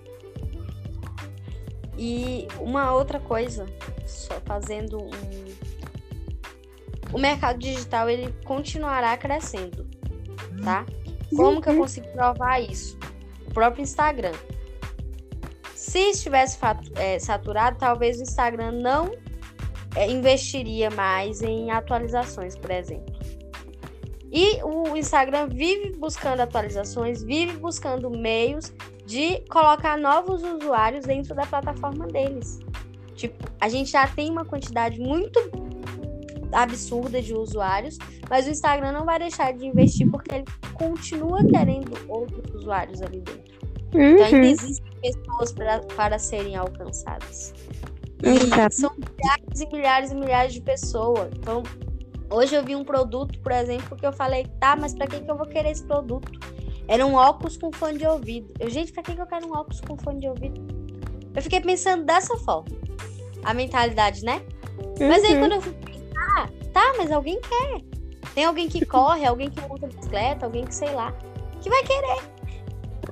E 1.99 2.47
uma 2.61 2.95
outra 2.95 3.19
coisa, 3.19 3.67
só 4.07 4.35
fazendo 4.45 5.03
um. 5.03 5.11
O 7.13 7.19
mercado 7.19 7.59
digital 7.59 8.09
ele 8.09 8.33
continuará 8.45 9.17
crescendo, 9.17 9.85
tá? 10.63 10.87
Como 11.35 11.61
que 11.61 11.71
eu 11.71 11.73
uhum. 11.73 11.81
consigo 11.81 12.07
provar 12.13 12.61
isso? 12.61 12.97
O 13.49 13.53
próprio 13.53 13.83
Instagram. 13.83 14.33
Se 15.85 15.99
estivesse 15.99 16.59
é, 16.97 17.19
saturado, 17.19 17.77
talvez 17.79 18.19
o 18.19 18.23
Instagram 18.23 18.73
não 18.73 19.13
é, 19.95 20.11
investiria 20.11 20.91
mais 20.91 21.43
em 21.43 21.71
atualizações, 21.71 22.57
por 22.57 22.71
exemplo. 22.71 23.15
E 24.33 24.63
o 24.63 24.97
Instagram 24.97 25.47
vive 25.49 25.93
buscando 25.99 26.41
atualizações, 26.41 27.23
vive 27.23 27.59
buscando 27.59 28.11
meios 28.11 28.73
de 29.05 29.41
colocar 29.51 29.99
novos 29.99 30.43
usuários 30.43 31.05
dentro 31.05 31.35
da 31.35 31.45
plataforma 31.45 32.07
deles. 32.07 32.61
Tipo, 33.15 33.45
a 33.61 33.69
gente 33.69 33.91
já 33.93 34.09
tem 34.09 34.31
uma 34.31 34.45
quantidade 34.45 34.99
muito 34.99 35.39
absurda 36.51 37.21
de 37.21 37.35
usuários, 37.35 37.99
mas 38.31 38.47
o 38.47 38.51
Instagram 38.51 38.91
não 38.91 39.05
vai 39.05 39.19
deixar 39.19 39.53
de 39.53 39.67
investir 39.67 40.11
porque 40.11 40.35
ele 40.35 40.45
continua 40.73 41.45
querendo 41.45 41.93
outros 42.09 42.55
usuários 42.55 43.03
ali 43.03 43.21
dentro. 43.21 43.55
Uhum. 43.95 44.15
Então 44.15 44.27
ainda 44.27 44.47
existem 44.47 44.94
pessoas 45.35 45.53
pra, 45.53 45.81
para 45.95 46.19
serem 46.19 46.57
alcançadas. 46.57 47.53
E 48.23 48.73
são 48.73 48.93
milhares 48.97 49.61
e 49.61 49.67
milhares 49.67 50.11
e 50.11 50.15
milhares 50.15 50.53
de 50.55 50.61
pessoas. 50.61 51.31
Então, 51.37 51.63
hoje 52.31 52.55
eu 52.55 52.65
vi 52.65 52.75
um 52.75 52.85
produto, 52.85 53.39
por 53.41 53.53
exemplo, 53.53 53.97
que 53.97 54.07
eu 54.07 54.13
falei, 54.13 54.47
tá, 54.61 54.77
mas 54.77 54.95
para 54.95 55.07
que, 55.07 55.21
que 55.21 55.31
eu 55.31 55.37
vou 55.37 55.47
querer 55.47 55.71
esse 55.71 55.85
produto? 55.85 56.33
Era 56.87 57.05
um 57.05 57.15
óculos 57.15 57.57
com 57.57 57.73
fone 57.73 57.99
de 57.99 58.07
ouvido. 58.07 58.53
Eu, 58.59 58.71
gente, 58.71 58.93
pra 58.93 59.03
que, 59.03 59.15
que 59.15 59.21
eu 59.21 59.27
quero 59.27 59.47
um 59.47 59.53
óculos 59.53 59.81
com 59.81 59.97
fone 59.97 60.21
de 60.21 60.29
ouvido? 60.29 60.61
Eu 61.35 61.43
fiquei 61.43 61.61
pensando 61.61 62.05
dessa 62.05 62.37
forma. 62.39 62.69
A 63.43 63.53
mentalidade, 63.53 64.25
né? 64.25 64.43
Uhum. 65.01 65.09
Mas 65.09 65.25
aí 65.25 65.35
uhum. 65.35 65.41
quando 65.41 65.53
eu 65.53 65.61
fui 65.61 65.73
pensar, 65.73 66.51
tá, 66.73 66.95
mas 66.97 67.11
alguém 67.11 67.41
quer. 67.41 67.83
Tem 68.35 68.45
alguém 68.45 68.69
que 68.69 68.85
corre, 68.85 69.25
alguém 69.25 69.51
que 69.51 69.61
monta 69.63 69.87
bicicleta, 69.87 70.47
alguém 70.47 70.65
que 70.65 70.75
sei 70.75 70.91
lá, 70.93 71.13
que 71.61 71.69
vai 71.69 71.83
querer. 71.85 72.23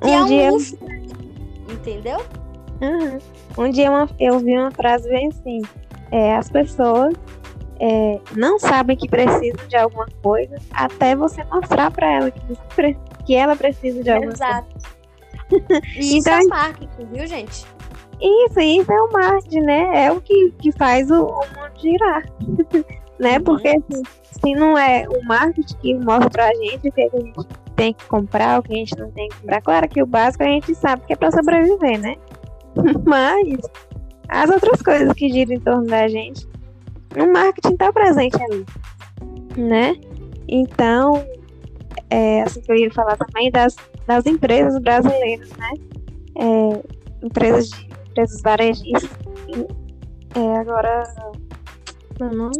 Um 0.03 0.09
e 0.09 0.13
é 0.13 0.23
um 0.23 0.27
dia... 0.27 0.51
luxo, 0.51 0.79
entendeu? 1.73 2.19
Uhum. 2.81 3.19
Um 3.57 3.71
dia 3.71 3.91
uma, 3.91 4.09
eu 4.19 4.39
vi 4.39 4.57
uma 4.59 4.71
frase 4.71 5.09
bem 5.09 5.29
assim: 5.29 5.63
é, 6.11 6.37
as 6.37 6.51
pessoas 6.51 7.15
é, 7.81 8.21
não 8.37 8.59
sabem 8.59 8.97
que 8.97 9.09
precisam 9.09 9.67
de 9.67 9.77
alguma 9.77 10.07
coisa 10.23 10.57
até 10.73 11.17
você 11.17 11.43
mostrar 11.45 11.91
para 11.91 12.11
ela 12.11 12.31
que, 12.31 12.41
você, 12.47 12.97
que 13.25 13.35
ela 13.35 13.57
precisa 13.57 14.03
de 14.03 14.11
alguma 14.11 14.33
Exato. 14.33 14.67
coisa. 14.71 15.83
Isso 15.99 16.29
então, 16.29 16.39
é 16.39 16.45
marketing, 16.45 17.07
viu, 17.13 17.27
gente? 17.27 17.67
Isso, 18.21 18.61
isso 18.61 18.93
é 18.93 19.03
o 19.03 19.13
marketing, 19.13 19.61
né? 19.63 20.07
É 20.07 20.13
o 20.13 20.21
que, 20.21 20.53
que 20.53 20.71
faz 20.73 21.11
o, 21.11 21.25
o 21.25 21.41
mundo 21.57 21.73
girar. 21.77 22.25
né? 23.19 23.41
Porque 23.41 23.69
assim, 23.69 24.03
se 24.23 24.55
não 24.55 24.79
é 24.79 25.07
o 25.09 25.25
marketing 25.25 25.77
que 25.79 25.95
mostra 25.95 26.31
pra 26.31 26.55
gente 26.55 26.89
o 26.89 26.93
que 26.93 27.03
a 27.03 27.09
gente 27.09 27.33
tem 27.73 27.93
que 27.93 28.05
comprar, 28.07 28.61
o 28.61 28.63
que 28.63 28.73
a 28.73 28.77
gente 28.77 28.97
não 28.99 29.11
tem 29.11 29.29
que 29.29 29.37
comprar. 29.37 29.61
Claro 29.63 29.89
que 29.89 30.03
o 30.03 30.07
básico 30.07 30.45
a 30.45 30.47
gente 30.47 30.75
sabe 30.75 31.03
que 31.07 31.13
é 31.13 31.17
para 31.17 31.31
sobreviver, 31.31 32.01
né? 32.01 32.17
Mas 33.05 33.59
as 34.29 34.51
outras 34.51 34.81
coisas 34.83 35.13
que 35.15 35.29
giram 35.29 35.55
em 35.55 35.61
torno 35.61 35.87
da 35.87 36.09
gente, 36.09 36.47
o 37.17 37.33
marketing 37.33 37.75
está 37.75 37.93
presente 37.93 38.37
ali, 38.43 38.65
né? 39.57 39.97
Então, 40.49 41.25
é 42.11 42.43
assim 42.43 42.61
que 42.61 42.73
eu 42.73 42.77
ia 42.77 42.91
falar 42.91 43.17
também 43.17 43.51
das, 43.51 43.77
das 44.07 44.27
empresas 44.27 44.81
brasileiras, 44.81 45.51
né? 45.57 45.71
É, 46.39 47.27
empresas 47.27 47.69
de 47.69 47.89
empresas 48.11 48.43
varejistas. 48.43 49.11
É, 50.35 50.57
agora, 50.57 51.03
não, 52.21 52.51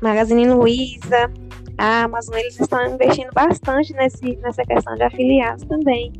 Magazine 0.00 0.48
Luiza, 0.48 1.30
a 1.78 2.04
Amazon, 2.04 2.36
eles 2.36 2.58
estão 2.58 2.84
investindo 2.86 3.30
bastante 3.32 3.92
nesse, 3.94 4.36
nessa 4.36 4.62
questão 4.64 4.94
de 4.94 5.02
afiliados 5.02 5.64
também. 5.64 6.12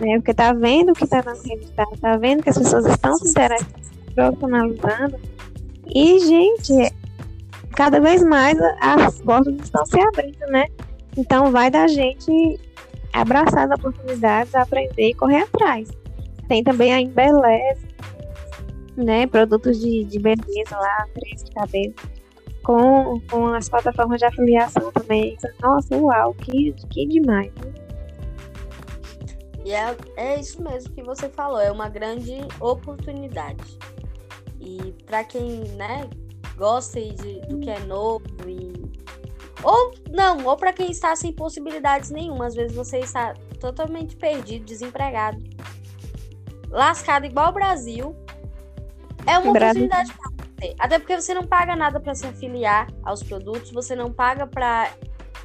Né? 0.00 0.16
Porque 0.16 0.32
tá 0.32 0.52
vendo 0.52 0.92
que 0.92 1.06
tá 1.06 1.20
dando 1.20 1.42
resultado, 1.42 1.98
tá 2.00 2.16
vendo 2.16 2.42
que 2.42 2.50
as 2.50 2.58
pessoas 2.58 2.86
estão 2.86 3.14
se 3.16 3.30
interessando, 3.30 3.74
profissionalizando. 4.14 5.20
E, 5.94 6.18
gente, 6.20 6.94
cada 7.74 8.00
vez 8.00 8.22
mais 8.22 8.56
as 8.80 9.20
portas 9.20 9.54
estão 9.60 9.84
se 9.84 10.00
abrindo, 10.00 10.46
né? 10.48 10.66
Então 11.16 11.50
vai 11.50 11.70
da 11.70 11.86
gente 11.88 12.60
abraçar 13.12 13.70
as 13.70 13.78
oportunidades, 13.78 14.54
aprender 14.54 15.08
e 15.08 15.14
correr 15.14 15.42
atrás. 15.42 15.90
Tem 16.48 16.62
também 16.62 16.94
a 16.94 17.00
Embeleze, 17.00 17.86
né? 18.96 19.26
Produtos 19.26 19.78
de, 19.80 20.04
de 20.04 20.18
beleza 20.18 20.76
lá, 20.76 21.06
três 21.14 21.42
de 21.42 21.50
cabelo 21.50 21.94
com, 22.62 23.20
com 23.30 23.46
as 23.48 23.68
plataformas 23.68 24.18
de 24.18 24.26
afiliação 24.26 24.92
também. 24.92 25.36
Nossa, 25.60 25.96
uau, 25.96 26.34
que, 26.34 26.72
que 26.90 27.06
demais. 27.06 27.52
E 29.64 29.72
é, 29.72 29.96
é 30.16 30.40
isso 30.40 30.62
mesmo 30.62 30.92
que 30.94 31.02
você 31.02 31.28
falou, 31.28 31.60
é 31.60 31.70
uma 31.70 31.88
grande 31.88 32.38
oportunidade. 32.58 33.78
E 34.58 34.94
para 35.06 35.24
quem, 35.24 35.64
né, 35.76 36.08
gosta 36.56 37.00
de, 37.00 37.40
do 37.42 37.58
que 37.58 37.70
é 37.70 37.80
novo 37.80 38.24
e 38.46 38.90
ou 39.62 39.92
não, 40.10 40.44
ou 40.46 40.56
para 40.56 40.72
quem 40.72 40.90
está 40.90 41.14
sem 41.14 41.32
possibilidades 41.32 42.10
nenhuma, 42.10 42.46
às 42.46 42.54
vezes 42.54 42.74
você 42.74 42.98
está 42.98 43.34
totalmente 43.58 44.16
perdido, 44.16 44.64
desempregado, 44.64 45.42
lascado 46.70 47.26
igual 47.26 47.50
o 47.50 47.52
Brasil. 47.52 48.16
É 49.26 49.38
uma 49.38 49.52
Brasil. 49.52 49.84
oportunidade 49.84 50.14
para 50.14 50.39
até 50.78 50.98
porque 50.98 51.18
você 51.18 51.32
não 51.32 51.46
paga 51.46 51.74
nada 51.74 51.98
para 51.98 52.14
se 52.14 52.26
afiliar 52.26 52.86
aos 53.02 53.22
produtos, 53.22 53.70
você 53.70 53.94
não 53.94 54.12
paga 54.12 54.46
para 54.46 54.92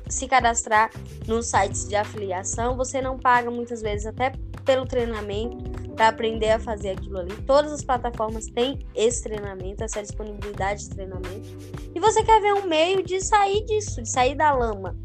se 0.10 0.28
cadastrar 0.28 0.92
nos 1.28 1.48
sites 1.48 1.88
de 1.88 1.96
afiliação, 1.96 2.76
você 2.76 3.02
não 3.02 3.18
paga 3.18 3.50
muitas 3.50 3.82
vezes 3.82 4.06
até 4.06 4.34
pelo 4.64 4.86
treinamento 4.86 5.64
para 5.96 6.10
aprender 6.10 6.52
a 6.52 6.60
fazer 6.60 6.92
aquilo 6.92 7.20
ali. 7.20 7.36
Todas 7.44 7.72
as 7.72 7.84
plataformas 7.84 8.48
têm 8.48 8.86
esse 8.94 9.24
treinamento, 9.24 9.84
essa 9.84 10.02
disponibilidade 10.02 10.84
de 10.84 10.90
treinamento. 10.90 11.48
E 11.94 12.00
você 12.00 12.22
quer 12.24 12.42
ver 12.42 12.54
um 12.54 12.68
meio 12.68 13.02
de 13.02 13.22
sair 13.22 13.64
disso, 13.66 14.02
de 14.02 14.10
sair 14.10 14.36
da 14.36 14.54
lama. 14.54 14.96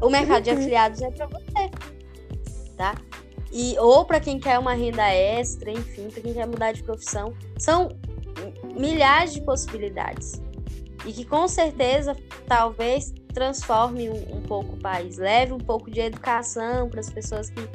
O 0.00 0.10
mercado 0.10 0.42
de 0.42 0.50
uhum. 0.50 0.58
afiliados 0.58 1.00
é 1.00 1.10
para 1.10 1.26
você, 1.26 1.70
tá? 2.76 2.94
E 3.52 3.78
ou 3.78 4.04
para 4.04 4.18
quem 4.18 4.40
quer 4.40 4.58
uma 4.58 4.74
renda 4.74 5.08
extra, 5.08 5.70
enfim, 5.70 6.08
para 6.08 6.20
quem 6.20 6.34
quer 6.34 6.46
mudar 6.46 6.72
de 6.72 6.82
profissão, 6.82 7.32
são 7.56 7.88
milhares 8.74 9.32
de 9.32 9.40
possibilidades. 9.42 10.42
E 11.04 11.12
que 11.12 11.24
com 11.24 11.46
certeza 11.46 12.16
talvez 12.46 13.12
transforme 13.32 14.08
um, 14.08 14.36
um 14.36 14.42
pouco 14.42 14.74
o 14.74 14.78
país, 14.78 15.18
leve 15.18 15.52
um 15.52 15.58
pouco 15.58 15.90
de 15.90 16.00
educação 16.00 16.88
para 16.88 17.00
as 17.00 17.10
pessoas 17.10 17.50
que 17.50 17.68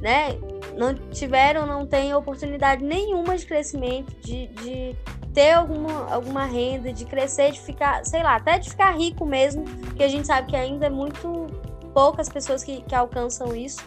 né, 0.00 0.38
não 0.76 0.94
tiveram, 0.94 1.66
não 1.66 1.86
têm 1.86 2.14
oportunidade 2.14 2.84
nenhuma 2.84 3.36
de 3.36 3.46
crescimento, 3.46 4.14
de, 4.20 4.46
de 4.48 4.96
ter 5.32 5.52
alguma, 5.52 6.12
alguma 6.12 6.44
renda, 6.44 6.92
de 6.92 7.04
crescer, 7.04 7.52
de 7.52 7.60
ficar, 7.60 8.04
sei 8.04 8.22
lá, 8.22 8.36
até 8.36 8.58
de 8.58 8.70
ficar 8.70 8.96
rico 8.96 9.26
mesmo, 9.26 9.64
que 9.96 10.02
a 10.02 10.08
gente 10.08 10.26
sabe 10.26 10.48
que 10.48 10.56
ainda 10.56 10.86
é 10.86 10.90
muito 10.90 11.46
poucas 11.92 12.28
pessoas 12.28 12.62
que, 12.62 12.82
que 12.82 12.94
alcançam 12.94 13.54
isso. 13.56 13.80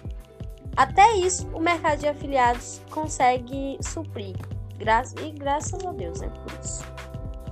Até 0.75 1.13
isso, 1.15 1.47
o 1.53 1.59
mercado 1.59 1.99
de 1.99 2.07
afiliados 2.07 2.81
consegue 2.89 3.77
suprir. 3.81 4.35
Gra 4.81 5.03
e 5.23 5.31
graças 5.31 5.85
a 5.85 5.91
Deus, 5.91 6.21
né? 6.21 6.29
Por 6.43 6.59
isso. 6.59 6.83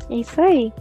Isso 0.10 0.42
aí. 0.42 0.74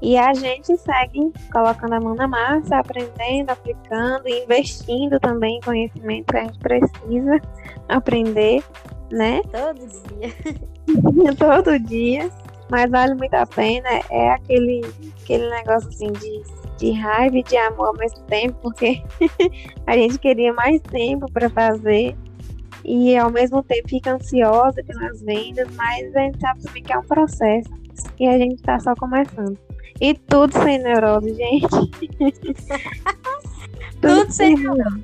E 0.00 0.16
a 0.16 0.32
gente 0.32 0.76
segue 0.76 1.32
colocando 1.52 1.94
a 1.94 2.00
mão 2.00 2.14
na 2.14 2.28
massa, 2.28 2.78
aprendendo, 2.78 3.50
aplicando, 3.50 4.28
investindo 4.28 5.18
também 5.18 5.56
em 5.56 5.60
conhecimento 5.60 6.26
que 6.26 6.36
a 6.36 6.44
gente 6.44 6.58
precisa 6.60 7.40
aprender, 7.88 8.62
né? 9.10 9.40
Todo 9.50 9.78
dia. 10.08 11.34
Todo 11.36 11.78
dia. 11.80 12.30
Mas 12.70 12.90
vale 12.90 13.14
muito 13.14 13.34
a 13.34 13.46
pena. 13.46 13.88
É 14.10 14.30
aquele, 14.30 14.82
aquele 15.22 15.50
negócio 15.50 15.88
assim 15.88 16.12
de, 16.12 16.42
de 16.78 16.92
raiva 16.92 17.38
e 17.38 17.42
de 17.42 17.56
amor 17.56 17.88
ao 17.88 17.96
mesmo 17.96 18.20
tempo, 18.26 18.56
porque 18.62 19.02
a 19.86 19.96
gente 19.96 20.18
queria 20.20 20.52
mais 20.52 20.80
tempo 20.82 21.26
para 21.32 21.50
fazer 21.50 22.16
e 22.84 23.16
ao 23.16 23.30
mesmo 23.30 23.62
tempo 23.62 23.88
fica 23.88 24.14
ansiosa 24.14 24.82
pelas 24.84 25.20
vendas, 25.22 25.68
mas 25.74 26.14
a 26.14 26.20
gente 26.20 26.40
sabe 26.40 26.62
também 26.62 26.82
que 26.82 26.92
é 26.92 26.98
um 26.98 27.04
processo 27.04 27.70
e 28.18 28.26
a 28.26 28.38
gente 28.38 28.56
está 28.56 28.78
só 28.78 28.94
começando. 28.94 29.58
E 30.00 30.14
tudo 30.14 30.52
sem 30.52 30.78
neurose, 30.78 31.34
gente. 31.34 31.68
tudo, 34.00 34.18
tudo, 34.18 34.32
sem 34.32 34.54
neurose. 34.56 35.02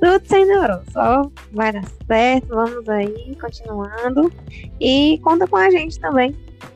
Tudo 0.00 0.22
sem 0.24 0.46
neurose. 0.46 0.90
Só 0.92 1.30
vai 1.52 1.72
dar 1.72 1.84
certo, 2.06 2.48
vamos 2.48 2.88
aí, 2.88 3.36
continuando. 3.40 4.32
E 4.80 5.18
conta 5.22 5.46
com 5.48 5.56
a 5.56 5.70
gente 5.70 5.98
também. 5.98 6.34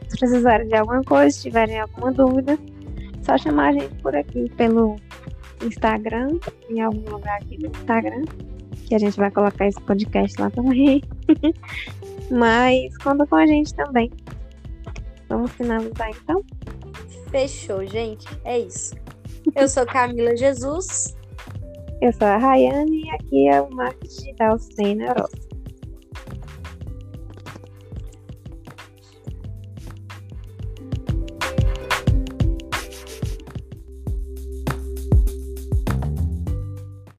Se 0.09 0.19
precisarem 0.19 0.67
de 0.67 0.75
alguma 0.75 1.03
coisa, 1.05 1.31
se 1.31 1.43
tiverem 1.43 1.79
alguma 1.79 2.11
dúvida, 2.11 2.59
só 3.23 3.39
chamar 3.39 3.69
a 3.69 3.73
gente 3.73 3.95
por 4.03 4.17
aqui 4.17 4.51
pelo 4.57 4.97
Instagram, 5.63 6.39
em 6.69 6.81
algum 6.81 7.09
lugar 7.11 7.37
aqui 7.37 7.59
no 7.59 7.69
Instagram 7.69 8.25
que 8.89 8.95
a 8.95 8.99
gente 8.99 9.17
vai 9.17 9.31
colocar 9.31 9.67
esse 9.67 9.81
podcast 9.83 10.41
lá 10.41 10.51
também. 10.51 11.03
Mas 12.31 12.97
conta 12.99 13.27
com 13.27 13.37
a 13.37 13.47
gente 13.47 13.75
também. 13.75 14.11
Vamos 15.29 15.51
finalizar 15.53 16.11
então? 16.11 16.43
Fechou, 17.31 17.87
gente. 17.87 18.27
É 18.45 18.59
isso. 18.59 18.95
Eu 19.55 19.69
sou 19.69 19.85
Camila 19.87 20.37
Jesus. 20.37 21.17
Eu 22.01 22.13
sou 22.13 22.27
a 22.27 22.39
Rayane 22.39 23.03
e 23.05 23.11
aqui 23.11 23.49
é 23.49 23.61
o 23.61 23.71
Marketing 23.75 24.09
Digital 24.09 24.59
Sem 24.59 24.95
Neurose. 24.95 25.48